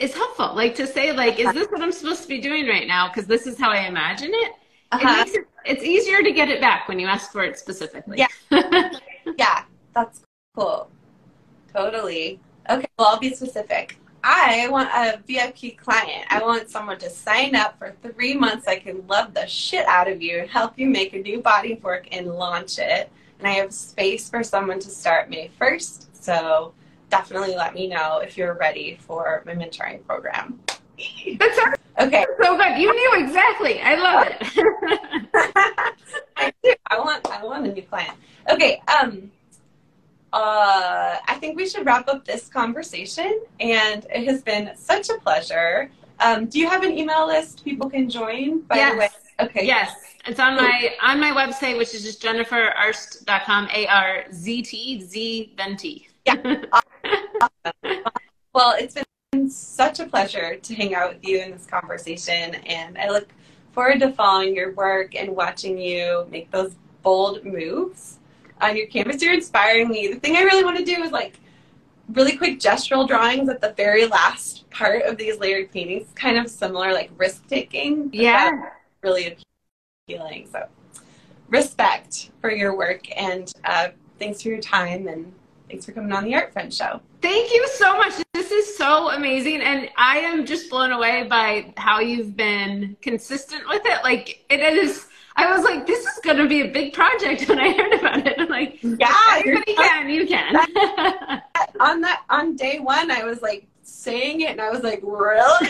is 0.04 0.13
helpful. 0.13 0.54
Like 0.54 0.76
to 0.76 0.86
say, 0.86 1.13
like, 1.13 1.39
is 1.39 1.54
this 1.54 1.68
what 1.68 1.82
I'm 1.82 1.92
supposed 1.92 2.24
to 2.24 2.28
be 2.28 2.39
doing 2.39 2.68
right 2.68 2.88
now? 2.88 3.08
Because 3.08 3.26
this 3.26 3.48
is 3.48 3.58
how 3.58 3.72
I 3.72 3.88
imagine 3.88 4.32
it. 4.34 4.52
Uh-huh. 4.92 5.24
It 5.26 5.36
it, 5.36 5.48
it's 5.66 5.84
easier 5.84 6.22
to 6.22 6.32
get 6.32 6.50
it 6.50 6.60
back 6.62 6.88
when 6.88 7.00
you 7.00 7.08
ask 7.08 7.32
for 7.32 7.44
it 7.44 7.58
specifically. 7.58 8.18
Yeah. 8.18 8.28
yeah, 9.38 9.63
that's 9.96 10.22
cool. 10.56 10.89
Totally. 11.74 12.39
Okay, 12.70 12.88
well, 13.00 13.08
I'll 13.10 13.20
be 13.20 13.34
specific. 13.34 13.98
I 14.26 14.68
want 14.70 14.89
a 14.94 15.20
VIP 15.28 15.78
client. 15.78 16.26
I 16.30 16.42
want 16.42 16.70
someone 16.70 16.98
to 17.00 17.10
sign 17.10 17.56
up 17.56 17.78
for 17.78 17.94
three 18.04 18.36
months. 18.36 18.68
I 18.68 18.78
can 18.78 19.06
love 19.08 19.34
the 19.34 19.46
shit 19.48 19.86
out 19.86 20.08
of 20.08 20.22
you 20.22 20.39
and 20.39 20.50
help 20.50 20.78
you 20.78 20.88
make 20.88 21.13
a 21.13 21.20
new 21.20 21.42
body 21.42 21.74
of 21.74 21.84
work 21.84 22.08
and 22.12 22.28
launch 22.28 22.78
it. 22.78 23.12
And 23.39 23.48
I 23.48 23.52
have 23.52 23.74
space 23.74 24.30
for 24.30 24.44
someone 24.44 24.80
to 24.80 24.89
start 24.89 25.30
May 25.30 25.52
1st. 25.60 26.08
So 26.13 26.74
definitely 27.17 27.56
let 27.56 27.76
me 27.76 27.88
know 27.88 28.19
if 28.26 28.38
you're 28.38 28.56
ready 28.56 28.97
for 28.99 29.43
my 29.45 29.54
mentoring 29.54 30.06
program. 30.06 30.60
That's 31.39 31.60
okay. 31.99 32.26
So 32.43 32.58
good. 32.58 32.78
You 32.78 32.93
knew 32.93 33.12
exactly. 33.23 33.80
I 33.82 33.95
love 33.95 34.28
it. 34.28 34.38
I 36.38 36.52
do. 36.63 36.73
I 36.88 36.99
want 36.99 37.30
I 37.30 37.43
want 37.45 37.67
a 37.67 37.71
new 37.71 37.84
client. 37.84 38.17
Okay. 38.49 38.82
Um 38.88 39.32
uh, 40.34 41.17
I 41.28 41.36
think 41.36 41.56
we 41.56 41.67
should 41.69 41.86
wrap 41.86 42.08
up 42.08 42.26
this 42.26 42.49
conversation. 42.49 43.41
And 43.60 44.06
it 44.10 44.28
has 44.28 44.41
been 44.41 44.71
such 44.76 45.10
a 45.10 45.17
pleasure. 45.19 45.91
Um, 46.19 46.47
do 46.47 46.60
you 46.60 46.67
have 46.67 46.84
an 46.84 46.97
email 46.97 47.28
list 47.28 47.63
people 47.63 47.88
can 47.88 48.10
join? 48.10 48.62
By 48.62 48.78
yes. 48.78 48.91
the 48.91 48.97
way, 48.97 49.10
okay. 49.41 49.65
Yes, 49.65 49.91
it's 50.26 50.39
on 50.39 50.56
my 50.56 50.95
on 51.02 51.19
my 51.19 51.32
website, 51.32 51.78
which 51.78 51.93
is 51.93 52.02
just 52.04 52.21
jenniferarzt.com. 52.23 53.69
A 53.71 53.88
R 53.88 54.26
Z 54.34 54.63
T 54.63 55.02
Z 55.02 55.54
then 55.58 55.78
T. 55.78 56.08
Yeah. 56.26 56.63
Well, 58.54 58.76
it's 58.78 58.96
been 59.32 59.50
such 59.50 60.00
a 60.00 60.06
pleasure 60.06 60.58
to 60.58 60.76
hang 60.76 60.94
out 60.94 61.12
with 61.12 61.26
you 61.26 61.40
in 61.40 61.50
this 61.50 61.66
conversation, 61.66 62.54
and 62.54 63.00
I 63.00 63.10
look 63.10 63.30
forward 63.72 64.00
to 64.02 64.12
following 64.12 64.56
your 64.56 64.74
work 64.74 65.16
and 65.16 65.36
watching 65.36 65.80
you 65.80 66.28
make 66.30 66.52
those 66.52 66.76
bold 67.02 67.44
moves 67.44 68.20
on 68.62 68.78
your 68.78 68.86
canvas. 68.86 69.24
You're 69.24 69.34
inspiring 69.34 69.90
me. 69.90 70.08
The 70.08 70.20
thing 70.20 70.36
I 70.36 70.42
really 70.42 70.64
want 70.64 70.78
to 70.78 70.86
do 70.86 71.02
is 71.02 71.12
like 71.12 71.40
really 72.10 72.38
quick 72.38 72.60
gestural 72.60 73.08
drawings 73.08 73.50
at 73.50 73.60
the 73.60 73.74
very 73.76 74.06
last 74.06 74.70
part 74.70 75.02
of 75.04 75.18
these 75.18 75.40
layered 75.40 75.72
paintings, 75.72 76.08
kind 76.14 76.38
of 76.38 76.48
similar, 76.48 76.94
like 76.94 77.10
risk 77.18 77.48
taking. 77.48 78.12
Yeah. 78.14 78.70
Really 79.02 79.36
appealing. 80.08 80.48
So, 80.52 80.68
respect 81.50 82.30
for 82.40 82.52
your 82.52 82.78
work 82.78 83.10
and 83.18 83.52
uh, 83.66 83.90
thanks 84.20 84.44
for 84.44 84.50
your 84.50 84.62
time 84.62 85.08
and 85.08 85.34
thanks 85.69 85.86
for 85.86 85.91
coming 85.91 86.12
on 86.12 86.23
the 86.23 86.36
Art 86.36 86.54
Friend 86.54 86.73
Show. 86.73 87.02
Thank 87.21 87.54
you 87.54 87.67
so 87.76 87.97
much. 87.97 88.13
This 88.34 88.52
is 88.52 88.78
so 88.78 89.12
amazing. 89.12 89.62
And 89.62 89.89
I 89.97 90.17
am 90.17 90.45
just 90.45 90.69
blown 90.69 90.91
away 90.91 91.23
by 91.23 91.73
how 91.78 91.99
you've 91.99 92.36
been 92.36 92.95
consistent 93.02 93.63
with 93.67 93.82
it. 93.86 94.04
Like, 94.04 94.45
it 94.49 94.60
is 94.60 95.08
I 95.36 95.56
was 95.56 95.63
like, 95.63 95.88
this 95.88 96.06
is 96.06 96.19
going 96.23 96.38
to 96.38 96.47
be 96.47 96.62
a 96.62 96.67
big 96.67 96.93
project 96.93 97.47
when 97.49 97.60
I 97.60 97.73
heard 97.73 97.93
about 97.93 98.26
it. 98.26 98.39
I'm 98.39 98.49
like, 98.49 98.80
yeah, 98.84 99.08
ah, 99.10 99.39
everybody 99.39 99.76
can, 99.76 100.10
you 100.10 100.28
can. 100.28 100.56
on 101.80 102.02
that, 102.02 102.23
on 102.30 102.56
day 102.56 102.80
one, 102.80 103.10
I 103.10 103.23
was 103.23 103.41
like 103.41 103.67
saying 103.82 104.41
it 104.41 104.52
and 104.52 104.62
I 104.62 104.69
was 104.69 104.84
like, 104.84 105.02
really? 105.04 105.41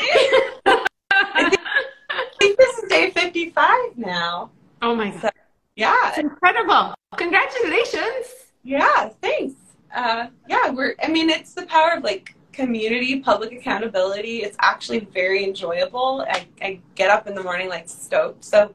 I, 0.66 1.50
think, 1.50 1.62
I 2.10 2.26
think 2.40 2.58
this 2.58 2.78
is 2.80 2.90
day 2.90 3.12
55 3.12 3.98
now. 3.98 4.52
Oh 4.82 4.96
my 4.96 5.12
God. 5.12 5.22
So, 5.22 5.30
yeah. 5.76 6.10
It's 6.10 6.18
incredible. 6.18 6.94
Congratulations. 7.16 8.28
Yeah, 8.64 9.10
thanks. 9.22 9.56
Uh, 9.94 10.28
yeah, 10.50 10.72
we're, 10.72 10.96
I 11.04 11.08
mean, 11.08 11.30
it's 11.30 11.54
the 11.54 11.66
power 11.66 11.92
of 11.92 12.04
like 12.04 12.36
community, 12.52 13.20
public 13.20 13.52
accountability. 13.52 14.38
It's 14.38 14.58
actually 14.60 15.00
very 15.00 15.44
enjoyable. 15.44 16.26
I, 16.30 16.48
I 16.62 16.80
get 16.96 17.10
up 17.10 17.28
in 17.28 17.36
the 17.36 17.44
morning 17.44 17.70
like 17.70 17.88
stoked. 17.88 18.44
So, 18.46 18.74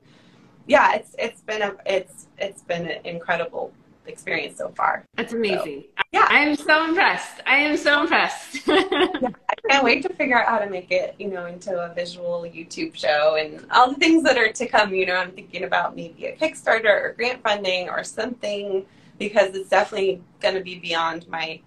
yeah, 0.66 0.94
it's 0.94 1.14
it's 1.18 1.40
been 1.40 1.62
a 1.62 1.74
it's 1.86 2.26
it's 2.38 2.62
been 2.62 2.86
an 2.86 3.04
incredible 3.04 3.72
experience 4.06 4.58
so 4.58 4.70
far. 4.70 5.04
That's 5.16 5.32
amazing. 5.32 5.84
So, 5.96 6.04
yeah, 6.12 6.26
I 6.28 6.38
am 6.40 6.56
so 6.56 6.84
impressed. 6.84 7.40
I 7.46 7.56
am 7.56 7.76
so 7.76 8.02
impressed. 8.02 8.66
yeah, 8.66 9.28
I 9.48 9.54
can't 9.68 9.84
wait 9.84 10.02
to 10.04 10.12
figure 10.14 10.38
out 10.40 10.48
how 10.48 10.58
to 10.58 10.70
make 10.70 10.90
it, 10.90 11.14
you 11.18 11.28
know, 11.28 11.46
into 11.46 11.78
a 11.78 11.92
visual 11.94 12.42
YouTube 12.42 12.94
show 12.94 13.36
and 13.38 13.66
all 13.70 13.90
the 13.90 13.96
things 13.96 14.22
that 14.24 14.36
are 14.36 14.52
to 14.52 14.66
come. 14.66 14.94
You 14.94 15.06
know, 15.06 15.16
I'm 15.16 15.32
thinking 15.32 15.64
about 15.64 15.96
maybe 15.96 16.26
a 16.26 16.36
Kickstarter 16.36 16.86
or 16.86 17.14
grant 17.16 17.42
funding 17.42 17.88
or 17.88 18.04
something 18.04 18.86
because 19.18 19.54
it's 19.54 19.68
definitely 19.68 20.22
going 20.40 20.54
to 20.54 20.60
be 20.60 20.78
beyond 20.78 21.28
my 21.28 21.60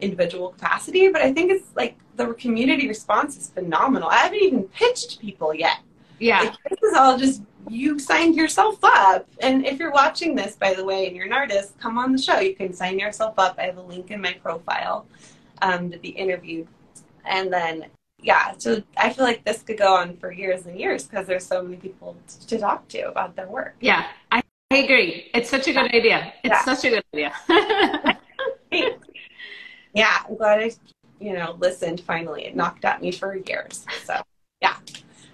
individual 0.00 0.50
capacity. 0.50 1.08
But 1.08 1.22
I 1.22 1.32
think 1.32 1.50
it's 1.50 1.68
like 1.74 1.98
the 2.16 2.34
community 2.34 2.88
response 2.88 3.36
is 3.36 3.48
phenomenal. 3.50 4.08
I 4.08 4.18
haven't 4.18 4.42
even 4.42 4.64
pitched 4.64 5.20
people 5.20 5.54
yet. 5.54 5.78
Yeah, 6.20 6.40
like, 6.40 6.54
this 6.70 6.90
is 6.90 6.96
all 6.96 7.16
just 7.16 7.42
you 7.68 7.98
signed 7.98 8.34
yourself 8.34 8.78
up. 8.82 9.28
And 9.40 9.64
if 9.66 9.78
you're 9.78 9.92
watching 9.92 10.34
this, 10.34 10.56
by 10.56 10.74
the 10.74 10.84
way, 10.84 11.06
and 11.06 11.16
you're 11.16 11.26
an 11.26 11.32
artist, 11.32 11.78
come 11.78 11.98
on 11.98 12.12
the 12.12 12.18
show. 12.18 12.40
You 12.40 12.54
can 12.54 12.72
sign 12.72 12.98
yourself 12.98 13.34
up. 13.38 13.56
I 13.58 13.62
have 13.62 13.76
a 13.76 13.82
link 13.82 14.10
in 14.10 14.20
my 14.20 14.32
profile 14.32 15.06
um, 15.62 15.90
to 15.90 15.98
be 15.98 16.10
interviewed. 16.10 16.66
And 17.24 17.52
then, 17.52 17.86
yeah, 18.20 18.54
so 18.56 18.82
I 18.96 19.12
feel 19.12 19.24
like 19.24 19.44
this 19.44 19.62
could 19.62 19.78
go 19.78 19.94
on 19.94 20.16
for 20.16 20.32
years 20.32 20.66
and 20.66 20.78
years 20.78 21.04
because 21.04 21.26
there's 21.26 21.46
so 21.46 21.62
many 21.62 21.76
people 21.76 22.16
to 22.48 22.58
talk 22.58 22.88
to 22.88 23.08
about 23.08 23.36
their 23.36 23.48
work. 23.48 23.76
Yeah, 23.80 24.06
I, 24.32 24.42
I 24.70 24.78
agree. 24.78 25.30
It's 25.34 25.48
such 25.48 25.66
a 25.66 25.72
good 25.72 25.94
idea. 25.94 26.32
It's 26.44 26.52
yeah. 26.52 26.64
such 26.64 26.84
a 26.84 26.90
good 26.90 27.04
idea. 27.14 28.18
yeah, 29.94 30.22
I'm 30.28 30.36
glad 30.36 30.60
I, 30.60 30.70
you 31.20 31.32
know, 31.32 31.56
listened 31.58 32.00
finally. 32.02 32.44
It 32.44 32.54
knocked 32.54 32.84
at 32.84 33.00
me 33.00 33.10
for 33.10 33.34
years. 33.34 33.86
So, 34.04 34.20
yeah. 34.60 34.76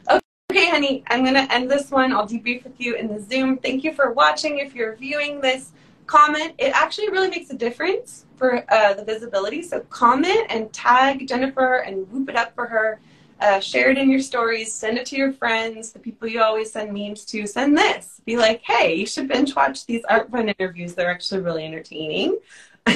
Okay, 0.09 0.71
honey, 0.71 1.03
I'm 1.09 1.25
going 1.25 1.35
to 1.35 1.53
end 1.53 1.69
this 1.69 1.91
one. 1.91 2.13
I'll 2.13 2.29
debrief 2.29 2.63
with 2.63 2.81
you 2.81 2.95
in 2.95 3.09
the 3.09 3.21
Zoom. 3.21 3.59
Thank 3.59 3.83
you 3.83 3.93
for 3.93 4.13
watching. 4.13 4.59
If 4.59 4.73
you're 4.73 4.95
viewing 4.95 5.41
this, 5.41 5.73
comment. 6.07 6.55
It 6.59 6.73
actually 6.73 7.11
really 7.11 7.29
makes 7.29 7.51
a 7.51 7.57
difference 7.57 8.27
for 8.37 8.65
uh, 8.73 8.95
the 8.95 9.05
visibility. 9.05 9.63
So 9.63 9.81
comment 9.91 10.47
and 10.49 10.73
tag 10.73 11.27
Jennifer 11.27 11.79
and 11.79 12.09
whoop 12.13 12.29
it 12.29 12.37
up 12.37 12.55
for 12.55 12.67
her. 12.67 13.01
Uh, 13.41 13.61
share 13.61 13.91
it 13.91 13.99
in 13.99 14.11
your 14.11 14.21
stories. 14.21 14.73
Send 14.73 14.97
it 14.97 15.07
to 15.07 15.17
your 15.17 15.33
friends, 15.33 15.93
the 15.93 15.99
people 15.99 16.29
you 16.29 16.43
always 16.43 16.73
send 16.73 16.93
memes 16.93 17.25
to. 17.27 17.47
Send 17.47 17.77
this. 17.77 18.21
Be 18.25 18.37
like, 18.37 18.63
hey, 18.63 18.95
you 18.95 19.07
should 19.07 19.29
binge 19.29 19.55
watch 19.55 19.87
these 19.87 20.05
art 20.05 20.31
friend 20.31 20.55
interviews. 20.59 20.95
They're 20.95 21.11
actually 21.11 21.41
really 21.41 21.65
entertaining. 21.65 22.39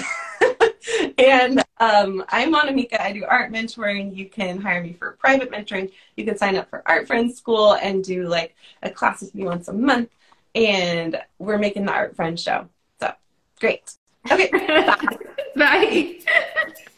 and 1.18 1.62
um, 1.78 2.24
I'm 2.28 2.54
Annamieka. 2.54 3.00
I 3.00 3.12
do 3.12 3.24
art 3.24 3.52
mentoring. 3.52 4.14
You 4.16 4.26
can 4.26 4.60
hire 4.60 4.82
me 4.82 4.92
for 4.92 5.12
private 5.12 5.50
mentoring. 5.50 5.90
You 6.16 6.24
can 6.24 6.36
sign 6.36 6.56
up 6.56 6.70
for 6.70 6.82
Art 6.86 7.06
Friends 7.06 7.36
School 7.36 7.74
and 7.74 8.02
do 8.04 8.26
like 8.28 8.54
a 8.82 8.90
class 8.90 9.20
with 9.20 9.34
me 9.34 9.44
once 9.44 9.68
a 9.68 9.72
month. 9.72 10.10
And 10.54 11.20
we're 11.38 11.58
making 11.58 11.84
the 11.84 11.92
Art 11.92 12.16
Friends 12.16 12.42
show. 12.42 12.68
So 13.00 13.12
great. 13.60 13.92
Okay. 14.30 14.50
Bye. 14.52 15.18
Bye. 15.56 16.18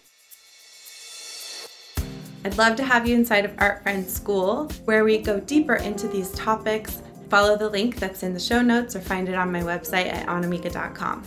I'd 2.43 2.57
love 2.57 2.75
to 2.77 2.85
have 2.85 3.07
you 3.07 3.15
inside 3.15 3.45
of 3.45 3.53
Art 3.59 3.83
Friends 3.83 4.11
School, 4.11 4.71
where 4.87 5.05
we 5.05 5.19
go 5.19 5.41
deeper 5.41 5.75
into 5.75 6.09
these 6.09 6.33
topics. 6.33 7.03
Follow 7.29 7.57
the 7.57 7.69
link 7.69 7.97
that's 7.97 8.23
in 8.23 8.33
the 8.33 8.41
show 8.41 8.63
notes 8.63 8.97
or 8.97 9.01
find 9.01 9.29
it 9.29 9.35
on 9.35 9.53
my 9.53 9.61
website 9.61 10.11
at 10.11 10.27
annamieka.com. 10.27 11.23